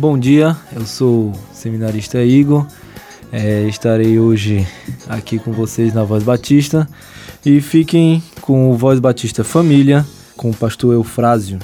Bom 0.00 0.18
dia, 0.18 0.56
eu 0.74 0.86
sou 0.86 1.28
o 1.28 1.32
seminarista 1.52 2.22
Igor. 2.22 2.66
É, 3.30 3.64
estarei 3.68 4.18
hoje 4.18 4.66
aqui 5.06 5.38
com 5.38 5.52
vocês 5.52 5.92
na 5.92 6.04
Voz 6.04 6.24
Batista 6.24 6.88
e 7.44 7.60
fiquem 7.60 8.22
com 8.40 8.70
o 8.70 8.78
Voz 8.78 8.98
Batista 8.98 9.44
Família 9.44 10.06
com 10.38 10.48
o 10.48 10.56
pastor 10.56 10.94
Eufrásio. 10.94 11.58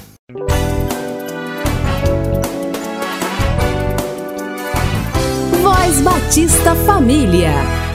Voz 5.63 6.01
Batista 6.01 6.75
Família. 6.85 7.86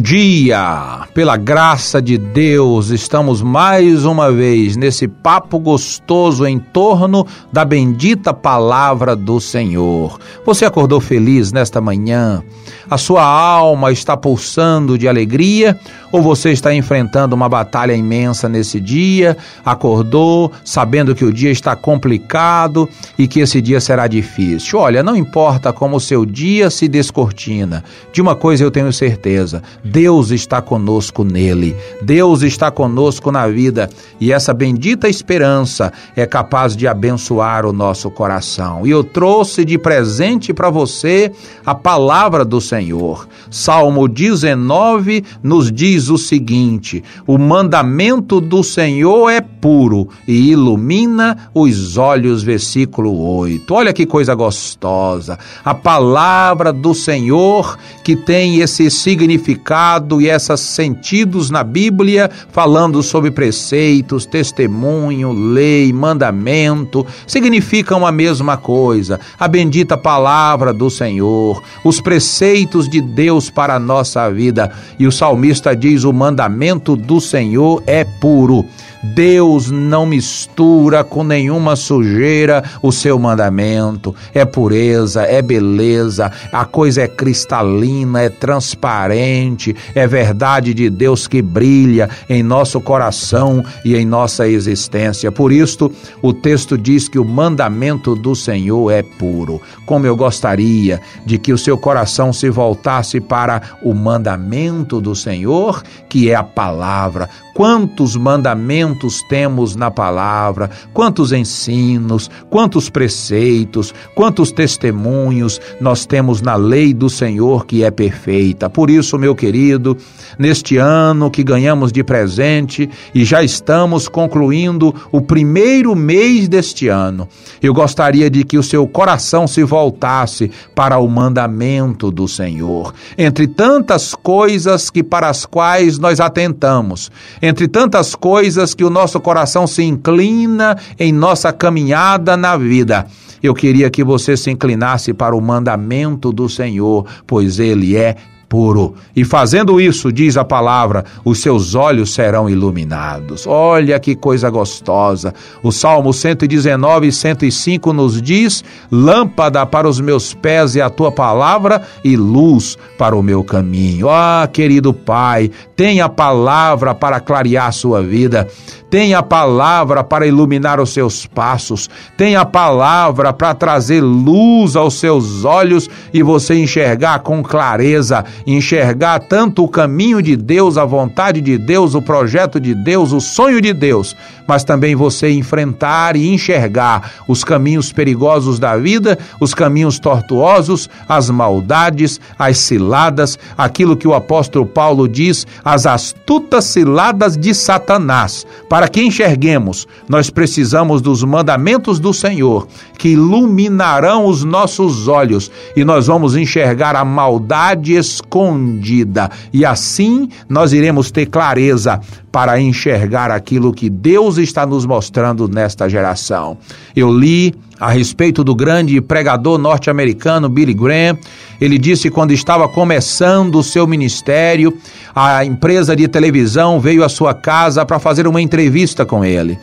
Dia! 0.00 0.93
Pela 1.14 1.36
graça 1.36 2.02
de 2.02 2.18
Deus, 2.18 2.88
estamos 2.88 3.40
mais 3.40 4.04
uma 4.04 4.32
vez 4.32 4.74
nesse 4.74 5.06
papo 5.06 5.60
gostoso 5.60 6.44
em 6.44 6.58
torno 6.58 7.24
da 7.52 7.64
bendita 7.64 8.34
palavra 8.34 9.14
do 9.14 9.38
Senhor. 9.40 10.18
Você 10.44 10.64
acordou 10.64 11.00
feliz 11.00 11.52
nesta 11.52 11.80
manhã? 11.80 12.42
A 12.90 12.98
sua 12.98 13.22
alma 13.22 13.92
está 13.92 14.16
pulsando 14.16 14.98
de 14.98 15.06
alegria 15.06 15.78
ou 16.10 16.20
você 16.20 16.50
está 16.50 16.74
enfrentando 16.74 17.34
uma 17.34 17.48
batalha 17.48 17.94
imensa 17.94 18.48
nesse 18.48 18.80
dia? 18.80 19.36
Acordou 19.64 20.50
sabendo 20.64 21.14
que 21.14 21.24
o 21.24 21.32
dia 21.32 21.50
está 21.52 21.76
complicado 21.76 22.88
e 23.16 23.28
que 23.28 23.38
esse 23.38 23.60
dia 23.60 23.80
será 23.80 24.08
difícil. 24.08 24.80
Olha, 24.80 25.02
não 25.02 25.16
importa 25.16 25.72
como 25.72 25.96
o 25.96 26.00
seu 26.00 26.26
dia 26.26 26.70
se 26.70 26.88
descortina, 26.88 27.84
de 28.12 28.20
uma 28.20 28.34
coisa 28.34 28.64
eu 28.64 28.70
tenho 28.70 28.92
certeza: 28.92 29.62
Deus 29.84 30.30
está 30.32 30.60
conosco 30.60 31.03
nele. 31.24 31.76
Deus 32.02 32.42
está 32.42 32.70
conosco 32.70 33.30
na 33.30 33.46
vida 33.48 33.90
e 34.20 34.32
essa 34.32 34.54
bendita 34.54 35.08
esperança 35.08 35.92
é 36.16 36.26
capaz 36.26 36.76
de 36.76 36.86
abençoar 36.86 37.66
o 37.66 37.72
nosso 37.72 38.10
coração. 38.10 38.86
E 38.86 38.90
eu 38.90 39.04
trouxe 39.04 39.64
de 39.64 39.76
presente 39.76 40.52
para 40.54 40.70
você 40.70 41.32
a 41.64 41.74
palavra 41.74 42.44
do 42.44 42.60
Senhor. 42.60 43.28
Salmo 43.50 44.08
19 44.08 45.24
nos 45.42 45.70
diz 45.70 46.08
o 46.08 46.18
seguinte: 46.18 47.02
O 47.26 47.38
mandamento 47.38 48.40
do 48.40 48.62
Senhor 48.62 49.30
é 49.30 49.40
puro 49.40 50.08
e 50.26 50.50
ilumina 50.50 51.50
os 51.54 51.96
olhos. 51.96 52.42
Versículo 52.42 53.36
8. 53.38 53.72
Olha 53.74 53.92
que 53.92 54.06
coisa 54.06 54.34
gostosa. 54.34 55.38
A 55.64 55.74
palavra 55.74 56.72
do 56.72 56.94
Senhor 56.94 57.78
que 58.02 58.14
tem 58.14 58.60
esse 58.60 58.90
significado 58.90 60.20
e 60.20 60.28
esses 60.28 60.60
sentidos 60.94 61.50
na 61.50 61.64
Bíblia, 61.64 62.30
falando 62.52 63.02
sobre 63.02 63.30
preceitos, 63.30 64.24
testemunho, 64.24 65.32
lei, 65.32 65.92
mandamento, 65.92 67.04
significam 67.26 68.06
a 68.06 68.12
mesma 68.12 68.56
coisa. 68.56 69.18
A 69.38 69.48
bendita 69.48 69.96
palavra 69.96 70.72
do 70.72 70.88
Senhor, 70.88 71.60
os 71.82 72.00
preceitos 72.00 72.88
de 72.88 73.00
Deus 73.00 73.50
para 73.50 73.74
a 73.74 73.80
nossa 73.80 74.30
vida. 74.30 74.70
E 74.98 75.06
o 75.06 75.12
salmista 75.12 75.74
diz: 75.74 76.04
o 76.04 76.12
mandamento 76.12 76.94
do 76.94 77.20
Senhor 77.20 77.82
é 77.86 78.04
puro. 78.04 78.64
Deus 79.12 79.70
não 79.70 80.06
mistura 80.06 81.04
com 81.04 81.22
nenhuma 81.22 81.76
sujeira 81.76 82.64
o 82.80 82.90
seu 82.90 83.18
mandamento. 83.18 84.14
É 84.32 84.44
pureza, 84.46 85.22
é 85.22 85.42
beleza, 85.42 86.32
a 86.50 86.64
coisa 86.64 87.02
é 87.02 87.08
cristalina, 87.08 88.22
é 88.22 88.30
transparente, 88.30 89.76
é 89.94 90.06
verdade 90.06 90.72
de 90.72 90.88
Deus 90.88 91.26
que 91.26 91.42
brilha 91.42 92.08
em 92.28 92.42
nosso 92.42 92.80
coração 92.80 93.62
e 93.84 93.94
em 93.94 94.06
nossa 94.06 94.48
existência. 94.48 95.30
Por 95.30 95.52
isto, 95.52 95.92
o 96.22 96.32
texto 96.32 96.78
diz 96.78 97.06
que 97.06 97.18
o 97.18 97.24
mandamento 97.24 98.14
do 98.14 98.34
Senhor 98.34 98.90
é 98.90 99.02
puro. 99.02 99.60
Como 99.84 100.06
eu 100.06 100.16
gostaria 100.16 101.00
de 101.26 101.36
que 101.36 101.52
o 101.52 101.58
seu 101.58 101.76
coração 101.76 102.32
se 102.32 102.48
voltasse 102.48 103.20
para 103.20 103.60
o 103.82 103.92
mandamento 103.92 104.98
do 105.00 105.14
Senhor, 105.14 105.82
que 106.08 106.30
é 106.30 106.34
a 106.34 106.42
palavra. 106.42 107.28
Quantos 107.54 108.16
mandamentos 108.16 108.93
temos 109.28 109.76
na 109.76 109.90
palavra, 109.90 110.70
quantos 110.92 111.32
ensinos, 111.32 112.30
quantos 112.50 112.88
preceitos, 112.88 113.94
quantos 114.14 114.52
testemunhos 114.52 115.60
nós 115.80 116.06
temos 116.06 116.40
na 116.40 116.56
lei 116.56 116.94
do 116.94 117.10
Senhor 117.10 117.66
que 117.66 117.82
é 117.84 117.90
perfeita. 117.90 118.70
Por 118.70 118.90
isso, 118.90 119.18
meu 119.18 119.34
querido, 119.34 119.96
neste 120.38 120.76
ano 120.76 121.30
que 121.30 121.42
ganhamos 121.42 121.92
de 121.92 122.02
presente 122.02 122.88
e 123.14 123.24
já 123.24 123.42
estamos 123.42 124.08
concluindo 124.08 124.94
o 125.10 125.20
primeiro 125.20 125.94
mês 125.94 126.48
deste 126.48 126.88
ano, 126.88 127.28
eu 127.62 127.72
gostaria 127.72 128.30
de 128.30 128.44
que 128.44 128.58
o 128.58 128.62
seu 128.62 128.86
coração 128.86 129.46
se 129.46 129.62
voltasse 129.64 130.50
para 130.74 130.98
o 130.98 131.08
mandamento 131.08 132.10
do 132.10 132.28
Senhor. 132.28 132.94
Entre 133.16 133.46
tantas 133.46 134.14
coisas 134.14 134.90
que 134.90 135.02
para 135.02 135.28
as 135.28 135.46
quais 135.46 135.98
nós 135.98 136.20
atentamos, 136.20 137.10
entre 137.40 137.68
tantas 137.68 138.14
coisas 138.14 138.74
que 138.74 138.83
o 138.84 138.90
nosso 138.90 139.20
coração 139.20 139.66
se 139.66 139.82
inclina 139.82 140.76
em 140.98 141.12
nossa 141.12 141.52
caminhada 141.52 142.36
na 142.36 142.56
vida. 142.56 143.06
Eu 143.42 143.54
queria 143.54 143.90
que 143.90 144.02
você 144.02 144.36
se 144.36 144.50
inclinasse 144.50 145.12
para 145.12 145.36
o 145.36 145.40
mandamento 145.40 146.32
do 146.32 146.48
Senhor, 146.48 147.04
pois 147.26 147.58
ele 147.58 147.96
é 147.96 148.16
puro. 148.54 148.94
E 149.16 149.24
fazendo 149.24 149.80
isso, 149.80 150.12
diz 150.12 150.36
a 150.36 150.44
palavra, 150.44 151.04
os 151.24 151.40
seus 151.40 151.74
olhos 151.74 152.14
serão 152.14 152.48
iluminados. 152.48 153.48
Olha 153.48 153.98
que 153.98 154.14
coisa 154.14 154.48
gostosa. 154.48 155.34
O 155.60 155.72
Salmo 155.72 156.12
119 156.12 157.08
e 157.08 157.12
105 157.12 157.92
nos 157.92 158.22
diz: 158.22 158.62
Lâmpada 158.92 159.66
para 159.66 159.88
os 159.88 159.98
meus 159.98 160.34
pés 160.34 160.76
e 160.76 160.80
a 160.80 160.88
tua 160.88 161.10
palavra 161.10 161.82
e 162.04 162.16
luz 162.16 162.78
para 162.96 163.16
o 163.16 163.24
meu 163.24 163.42
caminho. 163.42 164.08
Ah, 164.08 164.48
querido 164.52 164.94
Pai, 164.94 165.50
tenha 165.74 166.04
a 166.04 166.08
palavra 166.08 166.94
para 166.94 167.18
clarear 167.18 167.66
a 167.66 167.72
sua 167.72 168.04
vida. 168.04 168.46
Tenha 168.94 169.18
a 169.18 169.22
palavra 169.24 170.04
para 170.04 170.24
iluminar 170.24 170.78
os 170.78 170.90
seus 170.90 171.26
passos. 171.26 171.90
Tenha 172.16 172.42
a 172.42 172.46
palavra 172.46 173.32
para 173.32 173.52
trazer 173.52 174.00
luz 174.00 174.76
aos 174.76 174.94
seus 175.00 175.44
olhos 175.44 175.90
e 176.12 176.22
você 176.22 176.54
enxergar 176.54 177.18
com 177.18 177.42
clareza 177.42 178.24
enxergar 178.46 179.20
tanto 179.20 179.64
o 179.64 179.68
caminho 179.68 180.20
de 180.20 180.36
Deus, 180.36 180.76
a 180.76 180.84
vontade 180.84 181.40
de 181.40 181.56
Deus, 181.56 181.94
o 181.94 182.02
projeto 182.02 182.60
de 182.60 182.74
Deus, 182.74 183.12
o 183.12 183.20
sonho 183.20 183.60
de 183.60 183.72
Deus, 183.72 184.16
mas 184.46 184.64
também 184.64 184.94
você 184.94 185.30
enfrentar 185.30 186.16
e 186.16 186.32
enxergar 186.32 187.12
os 187.28 187.44
caminhos 187.44 187.92
perigosos 187.92 188.58
da 188.58 188.76
vida, 188.76 189.18
os 189.40 189.54
caminhos 189.54 189.98
tortuosos, 189.98 190.88
as 191.08 191.30
maldades, 191.30 192.20
as 192.38 192.58
ciladas, 192.58 193.38
aquilo 193.56 193.96
que 193.96 194.08
o 194.08 194.14
apóstolo 194.14 194.66
Paulo 194.66 195.08
diz, 195.08 195.46
as 195.64 195.86
astutas 195.86 196.64
ciladas 196.64 197.36
de 197.36 197.54
Satanás. 197.54 198.46
Para 198.68 198.88
que 198.88 199.02
enxerguemos, 199.02 199.86
nós 200.08 200.30
precisamos 200.30 201.00
dos 201.00 201.22
mandamentos 201.22 201.98
do 201.98 202.12
Senhor, 202.12 202.66
que 202.98 203.10
iluminarão 203.10 204.26
os 204.26 204.44
nossos 204.44 205.08
olhos 205.08 205.50
e 205.76 205.84
nós 205.84 206.06
vamos 206.06 206.36
enxergar 206.36 206.96
a 206.96 207.04
maldade 207.04 207.94
escondida. 207.94 209.30
E 209.52 209.64
assim 209.64 210.28
nós 210.48 210.72
iremos 210.72 211.10
ter 211.10 211.26
clareza 211.26 212.00
para 212.34 212.60
enxergar 212.60 213.30
aquilo 213.30 213.72
que 213.72 213.88
Deus 213.88 214.33
Deus 214.34 214.38
está 214.38 214.66
nos 214.66 214.84
mostrando 214.84 215.48
nesta 215.48 215.88
geração. 215.88 216.58
Eu 216.94 217.12
li 217.16 217.54
a 217.78 217.90
respeito 217.90 218.42
do 218.42 218.54
grande 218.54 219.00
pregador 219.00 219.58
norte-americano 219.58 220.48
Billy 220.48 220.74
Graham. 220.74 221.16
Ele 221.60 221.78
disse 221.78 222.10
quando 222.10 222.32
estava 222.32 222.68
começando 222.68 223.56
o 223.56 223.62
seu 223.62 223.86
ministério, 223.86 224.76
a 225.14 225.44
empresa 225.44 225.94
de 225.94 226.08
televisão 226.08 226.80
veio 226.80 227.04
à 227.04 227.08
sua 227.08 227.32
casa 227.32 227.84
para 227.86 227.98
fazer 227.98 228.26
uma 228.26 228.42
entrevista 228.42 229.06
com 229.06 229.24
ele. 229.24 229.58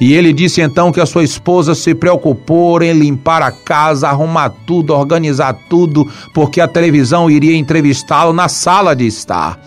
E 0.00 0.12
ele 0.12 0.32
disse 0.32 0.60
então 0.60 0.90
que 0.90 1.00
a 1.00 1.06
sua 1.06 1.22
esposa 1.22 1.74
se 1.74 1.94
preocupou 1.94 2.82
em 2.82 2.92
limpar 2.92 3.42
a 3.42 3.52
casa, 3.52 4.08
arrumar 4.08 4.50
tudo, 4.66 4.92
organizar 4.92 5.56
tudo, 5.70 6.10
porque 6.34 6.60
a 6.60 6.68
televisão 6.68 7.30
iria 7.30 7.56
entrevistá-lo 7.56 8.32
na 8.32 8.48
sala 8.48 8.94
de 8.94 9.06
estar. 9.06 9.58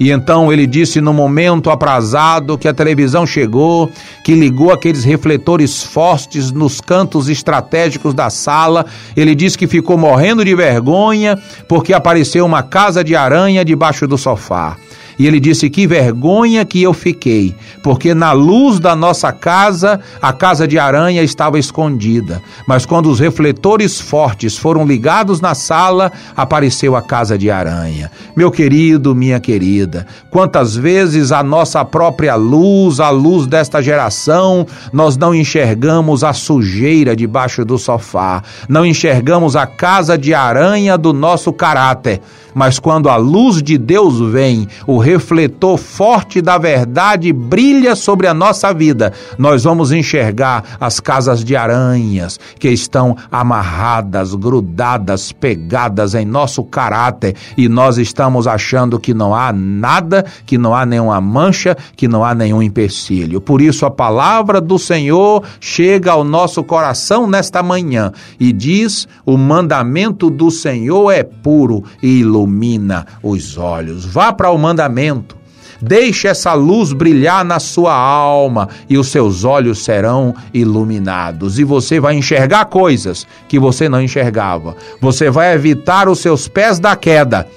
E 0.00 0.10
então 0.10 0.50
ele 0.50 0.66
disse 0.66 0.98
no 0.98 1.12
momento 1.12 1.68
aprazado 1.70 2.56
que 2.56 2.66
a 2.66 2.72
televisão 2.72 3.26
chegou, 3.26 3.92
que 4.24 4.32
ligou 4.32 4.72
aqueles 4.72 5.04
refletores 5.04 5.82
fortes 5.82 6.50
nos 6.50 6.80
cantos 6.80 7.28
estratégicos 7.28 8.14
da 8.14 8.30
sala. 8.30 8.86
Ele 9.14 9.34
disse 9.34 9.58
que 9.58 9.66
ficou 9.66 9.98
morrendo 9.98 10.42
de 10.42 10.54
vergonha 10.54 11.38
porque 11.68 11.92
apareceu 11.92 12.46
uma 12.46 12.62
casa 12.62 13.04
de 13.04 13.14
aranha 13.14 13.62
debaixo 13.62 14.08
do 14.08 14.16
sofá. 14.16 14.78
E 15.20 15.26
ele 15.26 15.38
disse: 15.38 15.68
Que 15.68 15.86
vergonha 15.86 16.64
que 16.64 16.82
eu 16.82 16.94
fiquei, 16.94 17.54
porque 17.82 18.14
na 18.14 18.32
luz 18.32 18.80
da 18.80 18.96
nossa 18.96 19.30
casa, 19.30 20.00
a 20.22 20.32
casa 20.32 20.66
de 20.66 20.78
aranha 20.78 21.22
estava 21.22 21.58
escondida. 21.58 22.40
Mas 22.66 22.86
quando 22.86 23.10
os 23.10 23.20
refletores 23.20 24.00
fortes 24.00 24.56
foram 24.56 24.86
ligados 24.86 25.38
na 25.38 25.54
sala, 25.54 26.10
apareceu 26.34 26.96
a 26.96 27.02
casa 27.02 27.36
de 27.36 27.50
aranha. 27.50 28.10
Meu 28.34 28.50
querido, 28.50 29.14
minha 29.14 29.38
querida, 29.38 30.06
quantas 30.30 30.74
vezes 30.74 31.32
a 31.32 31.42
nossa 31.42 31.84
própria 31.84 32.34
luz, 32.34 32.98
a 32.98 33.10
luz 33.10 33.46
desta 33.46 33.82
geração, 33.82 34.66
nós 34.90 35.18
não 35.18 35.34
enxergamos 35.34 36.24
a 36.24 36.32
sujeira 36.32 37.14
debaixo 37.14 37.62
do 37.62 37.76
sofá, 37.76 38.42
não 38.66 38.86
enxergamos 38.86 39.54
a 39.54 39.66
casa 39.66 40.16
de 40.16 40.32
aranha 40.32 40.96
do 40.96 41.12
nosso 41.12 41.52
caráter. 41.52 42.22
Mas 42.54 42.78
quando 42.78 43.08
a 43.08 43.16
luz 43.16 43.62
de 43.62 43.78
Deus 43.78 44.20
vem, 44.20 44.68
o 44.86 44.98
refletor 44.98 45.78
forte 45.78 46.40
da 46.40 46.58
verdade 46.58 47.32
brilha 47.32 47.94
sobre 47.94 48.26
a 48.26 48.34
nossa 48.34 48.72
vida, 48.72 49.12
nós 49.38 49.64
vamos 49.64 49.92
enxergar 49.92 50.64
as 50.80 51.00
casas 51.00 51.44
de 51.44 51.56
aranhas 51.56 52.38
que 52.58 52.68
estão 52.68 53.16
amarradas, 53.30 54.34
grudadas, 54.34 55.32
pegadas 55.32 56.14
em 56.14 56.24
nosso 56.24 56.62
caráter 56.64 57.34
e 57.56 57.68
nós 57.68 57.98
estamos 57.98 58.46
achando 58.46 58.98
que 58.98 59.14
não 59.14 59.34
há 59.34 59.52
nada, 59.52 60.24
que 60.46 60.58
não 60.58 60.74
há 60.74 60.84
nenhuma 60.84 61.20
mancha, 61.20 61.76
que 61.96 62.08
não 62.08 62.24
há 62.24 62.34
nenhum 62.34 62.62
empecilho. 62.62 63.40
Por 63.40 63.60
isso 63.60 63.86
a 63.86 63.90
palavra 63.90 64.60
do 64.60 64.78
Senhor 64.78 65.42
chega 65.60 66.12
ao 66.12 66.24
nosso 66.24 66.62
coração 66.62 67.26
nesta 67.26 67.62
manhã 67.62 68.12
e 68.38 68.52
diz: 68.52 69.06
o 69.24 69.36
mandamento 69.36 70.30
do 70.30 70.50
Senhor 70.50 71.10
é 71.10 71.22
puro 71.22 71.84
e 72.02 72.22
ilumina 72.40 73.06
os 73.22 73.56
olhos. 73.56 74.04
Vá 74.04 74.32
para 74.32 74.50
o 74.50 74.58
mandamento 74.58 75.40
Deixe 75.82 76.28
essa 76.28 76.52
luz 76.52 76.92
brilhar 76.92 77.42
na 77.42 77.58
sua 77.58 77.94
alma 77.94 78.68
e 78.88 78.98
os 78.98 79.08
seus 79.08 79.44
olhos 79.44 79.82
serão 79.82 80.34
iluminados. 80.52 81.58
E 81.58 81.64
você 81.64 81.98
vai 81.98 82.14
enxergar 82.14 82.66
coisas 82.66 83.26
que 83.48 83.58
você 83.58 83.88
não 83.88 84.02
enxergava. 84.02 84.76
Você 85.00 85.30
vai 85.30 85.54
evitar 85.54 86.06
os 86.06 86.18
seus 86.18 86.46
pés 86.46 86.78
da 86.78 86.94
queda, 86.96 87.48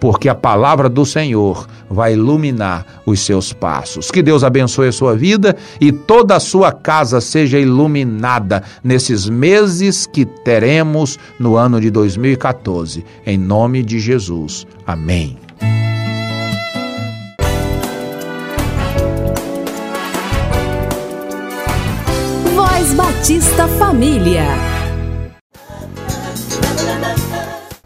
porque 0.00 0.28
a 0.28 0.34
palavra 0.34 0.88
do 0.88 1.04
Senhor 1.04 1.66
vai 1.90 2.12
iluminar 2.12 3.02
os 3.04 3.20
seus 3.20 3.52
passos. 3.52 4.10
Que 4.10 4.22
Deus 4.22 4.44
abençoe 4.44 4.88
a 4.88 4.92
sua 4.92 5.16
vida 5.16 5.56
e 5.80 5.90
toda 5.90 6.36
a 6.36 6.40
sua 6.40 6.72
casa 6.72 7.20
seja 7.20 7.58
iluminada 7.58 8.62
nesses 8.82 9.28
meses 9.28 10.06
que 10.06 10.24
teremos 10.24 11.18
no 11.38 11.56
ano 11.56 11.80
de 11.80 11.90
2014. 11.90 13.04
Em 13.26 13.38
nome 13.38 13.82
de 13.82 13.98
Jesus. 13.98 14.66
Amém. 14.86 15.36
Batista 23.28 23.68
Família. 23.78 24.77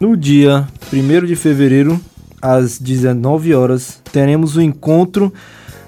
No 0.02 0.16
dia 0.16 0.66
1 0.92 1.26
de 1.26 1.36
fevereiro, 1.36 2.00
às 2.42 2.76
19 2.76 3.54
horas, 3.54 4.00
teremos 4.10 4.56
o 4.56 4.60
encontro 4.60 5.32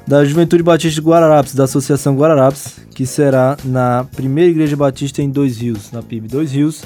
da 0.06 0.24
Juventude 0.24 0.62
Batista 0.62 1.00
de 1.00 1.04
Guararapes, 1.04 1.52
da 1.52 1.64
Associação 1.64 2.14
Guararapes, 2.14 2.76
que 2.94 3.06
será 3.06 3.56
na 3.64 4.06
Primeira 4.14 4.52
Igreja 4.52 4.76
Batista 4.76 5.20
em 5.20 5.28
Dois 5.28 5.58
Rios, 5.58 5.90
na 5.90 6.00
PIB 6.00 6.28
Dois 6.28 6.52
Rios. 6.52 6.84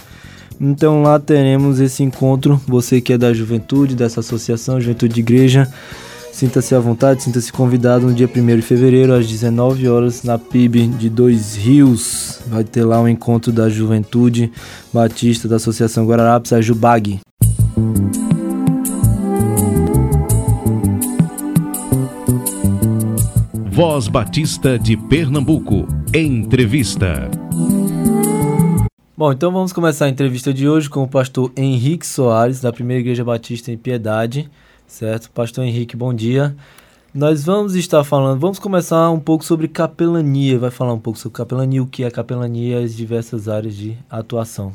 Então 0.59 1.03
lá 1.03 1.19
teremos 1.19 1.81
esse 1.81 2.03
encontro. 2.03 2.59
Você 2.67 2.99
que 2.99 3.13
é 3.13 3.19
da 3.19 3.31
juventude, 3.35 3.95
dessa 3.95 4.21
associação, 4.21 4.81
Juventude 4.81 5.13
de 5.13 5.21
Igreja, 5.21 5.71
Sinta-se 6.39 6.73
à 6.73 6.79
vontade, 6.79 7.25
sinta-se 7.25 7.53
convidado 7.53 8.07
no 8.07 8.15
dia 8.15 8.31
1 8.33 8.47
de 8.59 8.63
fevereiro, 8.63 9.13
às 9.13 9.27
19 9.27 9.89
horas, 9.89 10.23
na 10.23 10.39
PIB 10.39 10.87
de 10.87 11.11
Dois 11.11 11.57
Rios. 11.57 12.41
Vai 12.47 12.63
ter 12.63 12.85
lá 12.85 13.01
um 13.01 13.09
encontro 13.09 13.51
da 13.51 13.69
Juventude 13.69 14.49
Batista 14.93 15.49
da 15.49 15.57
Associação 15.57 16.07
Guararapes, 16.07 16.53
a 16.53 16.61
Jubag. 16.61 17.19
Voz 23.73 24.07
Batista 24.07 24.79
de 24.79 24.97
Pernambuco. 24.97 25.89
Entrevista. 26.15 27.29
Bom, 29.17 29.33
então 29.33 29.51
vamos 29.51 29.73
começar 29.73 30.05
a 30.05 30.09
entrevista 30.09 30.55
de 30.55 30.69
hoje 30.69 30.89
com 30.89 31.03
o 31.03 31.09
pastor 31.09 31.51
Henrique 31.57 32.07
Soares, 32.07 32.61
da 32.61 32.73
Primeira 32.73 33.01
Igreja 33.01 33.25
Batista 33.25 33.73
em 33.73 33.77
Piedade. 33.77 34.49
Certo, 34.89 35.31
Pastor 35.31 35.65
Henrique, 35.65 35.95
bom 35.95 36.15
dia. 36.15 36.57
Nós 37.13 37.45
vamos 37.45 37.75
estar 37.75 38.03
falando, 38.05 38.41
vamos 38.41 38.59
começar 38.59 39.11
um 39.11 39.21
pouco 39.21 39.45
sobre 39.45 39.69
capelania, 39.69 40.59
vai 40.59 40.71
falar 40.71 40.95
um 40.95 40.99
pouco 40.99 41.19
sobre 41.19 41.37
capelania, 41.37 41.83
o 41.83 41.87
que 41.87 42.05
é 42.05 42.11
capelania 42.11 42.81
e 42.81 42.85
as 42.85 42.97
diversas 42.97 43.49
áreas 43.49 43.77
de 43.77 43.99
atuação. 44.11 44.73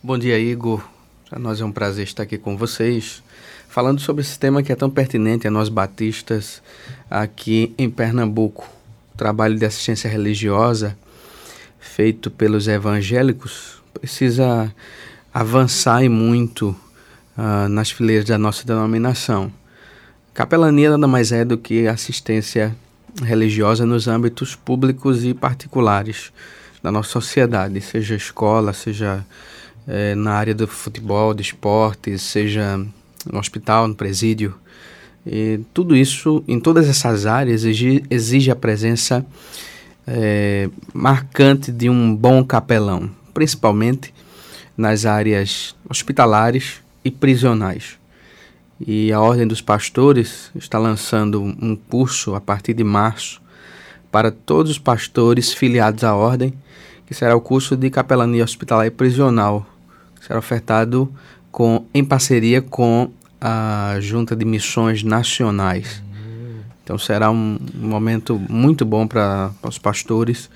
Bom 0.00 0.16
dia, 0.16 0.38
Igor. 0.38 0.80
Para 1.28 1.40
nós 1.40 1.60
é 1.60 1.64
um 1.64 1.72
prazer 1.72 2.04
estar 2.04 2.22
aqui 2.22 2.38
com 2.38 2.56
vocês, 2.56 3.20
falando 3.68 4.00
sobre 4.00 4.22
esse 4.22 4.38
tema 4.38 4.62
que 4.62 4.70
é 4.70 4.76
tão 4.76 4.88
pertinente 4.88 5.48
a 5.48 5.50
nós 5.50 5.68
batistas 5.68 6.62
aqui 7.10 7.74
em 7.76 7.90
Pernambuco. 7.90 8.70
O 9.12 9.16
trabalho 9.18 9.58
de 9.58 9.66
assistência 9.66 10.08
religiosa 10.08 10.96
feito 11.80 12.30
pelos 12.30 12.68
evangélicos 12.68 13.82
precisa 13.92 14.72
avançar 15.34 16.04
e 16.04 16.08
muito 16.08 16.76
uh, 17.36 17.68
nas 17.68 17.90
fileiras 17.90 18.24
da 18.24 18.38
nossa 18.38 18.66
denominação. 18.66 19.52
Capelania 20.34 20.90
nada 20.90 21.06
mais 21.06 21.32
é 21.32 21.44
do 21.44 21.56
que 21.56 21.86
assistência 21.86 22.76
religiosa 23.22 23.86
nos 23.86 24.06
âmbitos 24.06 24.54
públicos 24.54 25.24
e 25.24 25.32
particulares 25.32 26.32
da 26.82 26.92
nossa 26.92 27.08
sociedade, 27.08 27.80
seja 27.80 28.14
escola, 28.14 28.72
seja 28.72 29.24
eh, 29.88 30.14
na 30.14 30.32
área 30.32 30.54
do 30.54 30.66
futebol, 30.68 31.32
de 31.32 31.42
esportes, 31.42 32.22
seja 32.22 32.76
no 32.76 33.38
hospital, 33.38 33.88
no 33.88 33.94
presídio. 33.94 34.54
E 35.26 35.60
tudo 35.72 35.96
isso, 35.96 36.44
em 36.46 36.60
todas 36.60 36.88
essas 36.88 37.26
áreas, 37.26 37.64
exige, 37.64 38.04
exige 38.10 38.50
a 38.50 38.56
presença 38.56 39.24
eh, 40.06 40.68
marcante 40.92 41.72
de 41.72 41.88
um 41.88 42.14
bom 42.14 42.44
capelão, 42.44 43.10
principalmente 43.32 44.12
nas 44.76 45.06
áreas 45.06 45.74
hospitalares 45.88 46.82
e 47.06 47.10
prisionais. 47.10 47.98
E 48.80 49.12
a 49.12 49.20
Ordem 49.20 49.46
dos 49.46 49.60
Pastores 49.60 50.50
está 50.56 50.76
lançando 50.76 51.40
um 51.40 51.76
curso 51.76 52.34
a 52.34 52.40
partir 52.40 52.74
de 52.74 52.82
março 52.82 53.40
para 54.10 54.32
todos 54.32 54.72
os 54.72 54.78
pastores 54.78 55.52
filiados 55.52 56.02
à 56.02 56.16
Ordem, 56.16 56.52
que 57.06 57.14
será 57.14 57.36
o 57.36 57.40
curso 57.40 57.76
de 57.76 57.88
capelania 57.90 58.42
hospitalar 58.42 58.86
e 58.86 58.90
prisional, 58.90 59.64
que 60.18 60.26
será 60.26 60.40
ofertado 60.40 61.08
com, 61.52 61.86
em 61.94 62.04
parceria 62.04 62.60
com 62.60 63.08
a 63.40 63.98
Junta 64.00 64.34
de 64.34 64.44
Missões 64.44 65.04
Nacionais. 65.04 66.02
Então 66.82 66.98
será 66.98 67.30
um, 67.30 67.56
momento 67.72 68.36
muito 68.50 68.84
bom 68.84 69.06
para 69.06 69.52
os 69.62 69.78
pastores 69.78 70.50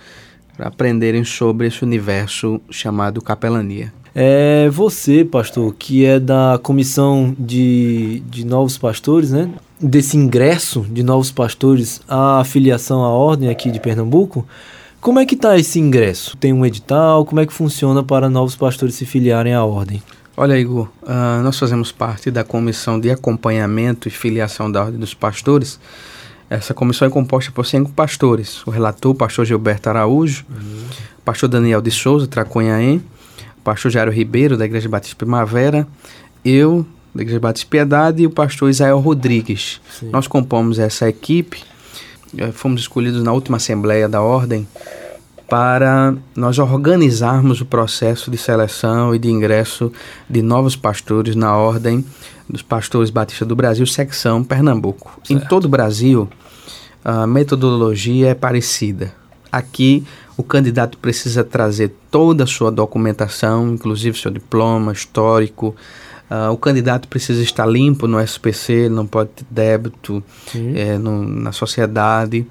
aprenderem 0.58 1.24
sobre 1.24 1.68
esse 1.68 1.84
universo 1.84 2.60
chamado 2.70 3.22
capelania. 3.22 3.92
É 4.14 4.68
você, 4.70 5.24
pastor, 5.24 5.74
que 5.78 6.04
é 6.04 6.18
da 6.18 6.58
comissão 6.62 7.34
de, 7.38 8.20
de 8.28 8.44
novos 8.44 8.76
pastores, 8.76 9.30
né? 9.30 9.50
Desse 9.80 10.16
ingresso 10.16 10.84
de 10.90 11.02
novos 11.02 11.30
pastores 11.30 12.00
à 12.08 12.42
filiação 12.44 13.04
à 13.04 13.08
ordem 13.08 13.48
aqui 13.48 13.70
de 13.70 13.80
Pernambuco. 13.80 14.46
Como 15.00 15.18
é 15.18 15.24
que 15.24 15.34
está 15.34 15.58
esse 15.58 15.78
ingresso? 15.78 16.36
Tem 16.36 16.52
um 16.52 16.66
edital? 16.66 17.24
Como 17.24 17.40
é 17.40 17.46
que 17.46 17.52
funciona 17.52 18.02
para 18.02 18.28
novos 18.28 18.56
pastores 18.56 18.94
se 18.94 19.06
filiarem 19.06 19.54
à 19.54 19.64
ordem? 19.64 20.02
Olha, 20.36 20.58
Igor, 20.58 20.88
uh, 21.02 21.42
nós 21.42 21.58
fazemos 21.58 21.92
parte 21.92 22.30
da 22.30 22.42
comissão 22.42 22.98
de 22.98 23.10
acompanhamento 23.10 24.08
e 24.08 24.10
filiação 24.10 24.70
da 24.70 24.82
Ordem 24.82 24.98
dos 24.98 25.12
Pastores. 25.12 25.78
Essa 26.48 26.72
comissão 26.74 27.06
é 27.06 27.10
composta 27.10 27.52
por 27.52 27.66
cinco 27.66 27.92
pastores. 27.92 28.66
O 28.66 28.70
relator, 28.70 29.12
o 29.12 29.14
pastor 29.14 29.44
Gilberto 29.44 29.88
Araújo, 29.88 30.44
uhum. 30.50 30.84
pastor 31.24 31.48
Daniel 31.48 31.80
de 31.80 31.90
Souza, 31.90 32.26
Traconhaém, 32.26 33.02
o 33.60 33.62
pastor 33.62 33.90
Jairo 33.90 34.10
Ribeiro, 34.10 34.56
da 34.56 34.64
Igreja 34.64 34.88
Batista 34.88 35.16
Primavera, 35.16 35.86
eu, 36.44 36.86
da 37.14 37.22
Igreja 37.22 37.40
Batista 37.40 37.68
Piedade, 37.68 38.22
e 38.22 38.26
o 38.26 38.30
pastor 38.30 38.70
Israel 38.70 38.98
Rodrigues. 38.98 39.80
Sim. 39.90 40.08
Nós 40.10 40.26
compomos 40.26 40.78
essa 40.78 41.08
equipe, 41.08 41.62
eh, 42.36 42.50
fomos 42.52 42.80
escolhidos 42.80 43.22
na 43.22 43.32
última 43.32 43.58
Assembleia 43.58 44.08
da 44.08 44.22
Ordem 44.22 44.66
para 45.48 46.14
nós 46.36 46.58
organizarmos 46.58 47.60
o 47.60 47.66
processo 47.66 48.30
de 48.30 48.38
seleção 48.38 49.12
e 49.12 49.18
de 49.18 49.28
ingresso 49.28 49.92
de 50.28 50.42
novos 50.42 50.76
pastores 50.76 51.34
na 51.34 51.56
Ordem 51.56 52.04
dos 52.48 52.62
Pastores 52.62 53.10
Batistas 53.10 53.46
do 53.46 53.56
Brasil, 53.56 53.84
secção 53.84 54.44
Pernambuco. 54.44 55.20
Certo. 55.24 55.32
Em 55.32 55.46
todo 55.48 55.64
o 55.64 55.68
Brasil, 55.68 56.28
a 57.04 57.26
metodologia 57.26 58.28
é 58.30 58.34
parecida. 58.34 59.12
Aqui, 59.50 60.04
o 60.40 60.42
candidato 60.42 60.96
precisa 60.96 61.44
trazer 61.44 61.92
toda 62.10 62.44
a 62.44 62.46
sua 62.46 62.70
documentação, 62.70 63.74
inclusive 63.74 64.18
seu 64.18 64.30
diploma 64.30 64.90
histórico. 64.90 65.76
Uh, 66.30 66.50
o 66.50 66.56
candidato 66.56 67.08
precisa 67.08 67.42
estar 67.42 67.66
limpo 67.66 68.06
no 68.06 68.18
SPC, 68.18 68.88
não 68.88 69.06
pode 69.06 69.30
ter 69.30 69.44
débito 69.50 70.22
é, 70.74 70.96
no, 70.96 71.28
na 71.28 71.52
sociedade. 71.52 72.46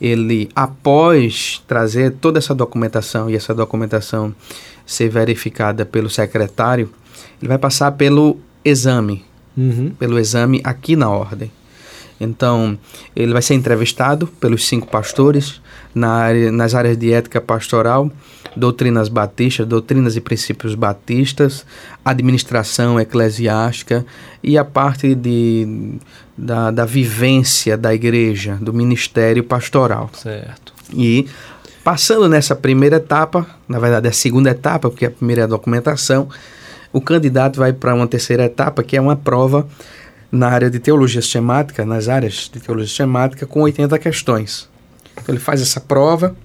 Ele, 0.00 0.48
após 0.56 1.62
trazer 1.68 2.12
toda 2.12 2.38
essa 2.38 2.54
documentação 2.54 3.28
e 3.28 3.36
essa 3.36 3.54
documentação 3.54 4.34
ser 4.86 5.10
verificada 5.10 5.84
pelo 5.84 6.08
secretário, 6.08 6.90
ele 7.38 7.48
vai 7.48 7.58
passar 7.58 7.92
pelo 7.92 8.38
exame, 8.64 9.26
uhum. 9.54 9.90
pelo 9.98 10.18
exame 10.18 10.62
aqui 10.64 10.96
na 10.96 11.10
ordem. 11.10 11.50
Então, 12.20 12.78
ele 13.14 13.32
vai 13.32 13.42
ser 13.42 13.54
entrevistado 13.54 14.26
pelos 14.26 14.66
cinco 14.66 14.88
pastores 14.88 15.60
na 15.94 16.10
área, 16.10 16.52
nas 16.52 16.74
áreas 16.74 16.96
de 16.96 17.12
ética 17.12 17.40
pastoral, 17.40 18.10
doutrinas 18.56 19.08
batistas, 19.08 19.66
doutrinas 19.66 20.16
e 20.16 20.20
princípios 20.20 20.74
batistas, 20.74 21.66
administração 22.04 22.98
eclesiástica 22.98 24.04
e 24.42 24.56
a 24.56 24.64
parte 24.64 25.14
de, 25.14 25.98
da, 26.36 26.70
da 26.70 26.84
vivência 26.84 27.76
da 27.76 27.94
igreja, 27.94 28.56
do 28.60 28.72
ministério 28.72 29.44
pastoral. 29.44 30.10
Certo. 30.14 30.72
E 30.92 31.26
passando 31.84 32.28
nessa 32.28 32.56
primeira 32.56 32.96
etapa, 32.96 33.46
na 33.68 33.78
verdade 33.78 34.06
é 34.06 34.10
a 34.10 34.14
segunda 34.14 34.50
etapa, 34.50 34.88
porque 34.88 35.06
a 35.06 35.10
primeira 35.10 35.42
é 35.42 35.44
a 35.44 35.48
documentação, 35.48 36.28
o 36.92 37.00
candidato 37.00 37.58
vai 37.58 37.72
para 37.72 37.94
uma 37.94 38.06
terceira 38.06 38.44
etapa, 38.44 38.82
que 38.82 38.96
é 38.96 39.00
uma 39.00 39.16
prova 39.16 39.66
na 40.36 40.48
área 40.48 40.70
de 40.70 40.78
teologia 40.78 41.20
sistemática, 41.20 41.84
nas 41.84 42.08
áreas 42.08 42.50
de 42.52 42.60
teologia 42.60 42.88
sistemática, 42.88 43.46
com 43.46 43.62
80 43.62 43.98
questões. 43.98 44.68
Então 45.12 45.34
ele 45.34 45.42
faz 45.42 45.60
essa 45.60 45.80
prova, 45.80 46.36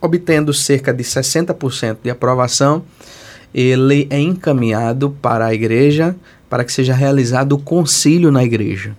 obtendo 0.00 0.52
cerca 0.52 0.92
de 0.92 1.04
60% 1.04 1.98
de 2.02 2.10
aprovação, 2.10 2.84
ele 3.54 4.06
é 4.10 4.18
encaminhado 4.18 5.16
para 5.22 5.46
a 5.46 5.54
igreja 5.54 6.16
para 6.50 6.64
que 6.64 6.72
seja 6.72 6.94
realizado 6.94 7.52
o 7.52 7.58
concílio 7.58 8.30
na 8.30 8.42
igreja. 8.42 8.96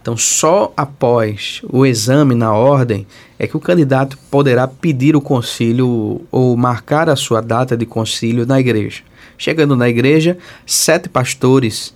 Então, 0.00 0.16
só 0.16 0.72
após 0.76 1.60
o 1.68 1.84
exame 1.84 2.34
na 2.34 2.52
ordem 2.52 3.06
é 3.38 3.46
que 3.46 3.56
o 3.56 3.60
candidato 3.60 4.16
poderá 4.30 4.66
pedir 4.66 5.14
o 5.14 5.20
concílio 5.20 6.22
ou 6.30 6.56
marcar 6.56 7.10
a 7.10 7.16
sua 7.16 7.42
data 7.42 7.76
de 7.76 7.84
concílio 7.84 8.46
na 8.46 8.58
igreja. 8.58 9.02
Chegando 9.36 9.76
na 9.76 9.88
igreja, 9.88 10.38
sete 10.64 11.08
pastores 11.08 11.92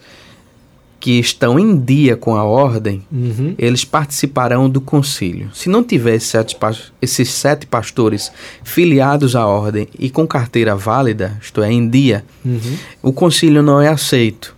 que 1.03 1.19
estão 1.19 1.59
em 1.59 1.77
dia 1.77 2.17
com 2.17 2.37
a 2.37 2.45
ordem, 2.45 3.03
uhum. 3.11 3.57
eles 3.59 3.85
participarão 3.85 4.71
do 4.71 4.81
concílio. 4.81 5.51
Se 5.53 5.69
não 5.69 5.83
tiver 5.83 6.21
sete, 6.21 6.57
esses 7.03 7.29
sete 7.29 7.67
pastores 7.67 8.31
filiados 8.63 9.35
à 9.35 9.45
ordem 9.45 9.89
e 9.99 10.09
com 10.09 10.25
carteira 10.29 10.77
válida, 10.77 11.37
isto 11.43 11.61
é, 11.61 11.73
em 11.73 11.89
dia, 11.89 12.25
uhum. 12.45 12.79
o 13.03 13.13
concílio 13.13 13.65
não 13.65 13.81
é 13.81 13.89
aceito. 13.89 14.55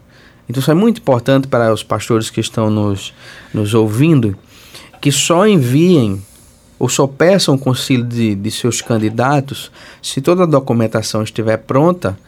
Então 0.46 0.60
isso 0.60 0.70
é 0.70 0.74
muito 0.74 0.98
importante 0.98 1.48
para 1.48 1.72
os 1.72 1.82
pastores 1.82 2.28
que 2.28 2.40
estão 2.40 2.68
nos, 2.68 3.14
nos 3.54 3.72
ouvindo, 3.72 4.36
que 5.00 5.10
só 5.10 5.46
enviem 5.46 6.22
ou 6.78 6.90
só 6.90 7.06
peçam 7.06 7.54
o 7.54 7.58
concílio 7.58 8.04
de, 8.04 8.34
de 8.34 8.50
seus 8.50 8.82
candidatos 8.82 9.72
se 10.02 10.20
toda 10.20 10.42
a 10.42 10.46
documentação 10.46 11.22
estiver 11.22 11.56
pronta 11.56 12.18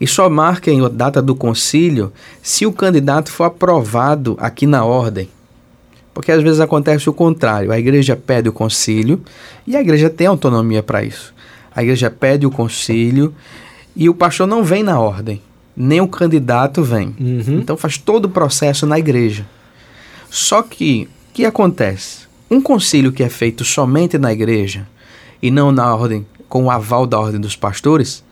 e 0.00 0.06
só 0.06 0.28
marquem 0.28 0.84
a 0.84 0.88
data 0.88 1.22
do 1.22 1.34
concílio 1.34 2.12
se 2.42 2.66
o 2.66 2.72
candidato 2.72 3.30
for 3.30 3.44
aprovado 3.44 4.36
aqui 4.40 4.66
na 4.66 4.84
ordem. 4.84 5.28
Porque 6.12 6.32
às 6.32 6.42
vezes 6.42 6.60
acontece 6.60 7.08
o 7.10 7.12
contrário, 7.12 7.72
a 7.72 7.78
igreja 7.78 8.16
pede 8.16 8.48
o 8.48 8.52
concílio 8.52 9.20
e 9.66 9.76
a 9.76 9.80
igreja 9.80 10.08
tem 10.08 10.26
autonomia 10.26 10.82
para 10.82 11.04
isso. 11.04 11.34
A 11.74 11.82
igreja 11.82 12.10
pede 12.10 12.46
o 12.46 12.50
concílio 12.50 13.34
e 13.94 14.08
o 14.08 14.14
pastor 14.14 14.46
não 14.46 14.64
vem 14.64 14.82
na 14.82 14.98
ordem, 14.98 15.42
nem 15.76 16.00
o 16.00 16.08
candidato 16.08 16.82
vem. 16.82 17.14
Uhum. 17.20 17.58
Então 17.60 17.76
faz 17.76 17.98
todo 17.98 18.26
o 18.26 18.30
processo 18.30 18.86
na 18.86 18.98
igreja. 18.98 19.46
Só 20.30 20.62
que 20.62 21.08
o 21.30 21.34
que 21.34 21.44
acontece? 21.44 22.26
Um 22.50 22.62
concílio 22.62 23.12
que 23.12 23.22
é 23.22 23.28
feito 23.28 23.64
somente 23.64 24.16
na 24.16 24.32
igreja 24.32 24.86
e 25.42 25.50
não 25.50 25.70
na 25.70 25.94
ordem, 25.94 26.26
com 26.48 26.64
o 26.64 26.70
aval 26.70 27.06
da 27.06 27.18
ordem 27.18 27.40
dos 27.40 27.56
pastores, 27.56 28.24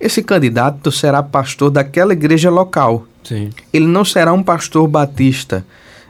esse 0.00 0.22
candidato 0.22 0.90
será 0.90 1.22
pastor 1.22 1.70
daquela 1.70 2.14
igreja 2.14 2.50
local. 2.50 3.06
Sim. 3.22 3.50
Ele 3.72 3.86
não 3.86 4.04
será 4.04 4.32
um 4.32 4.42
pastor 4.42 4.88
batista. 4.88 5.64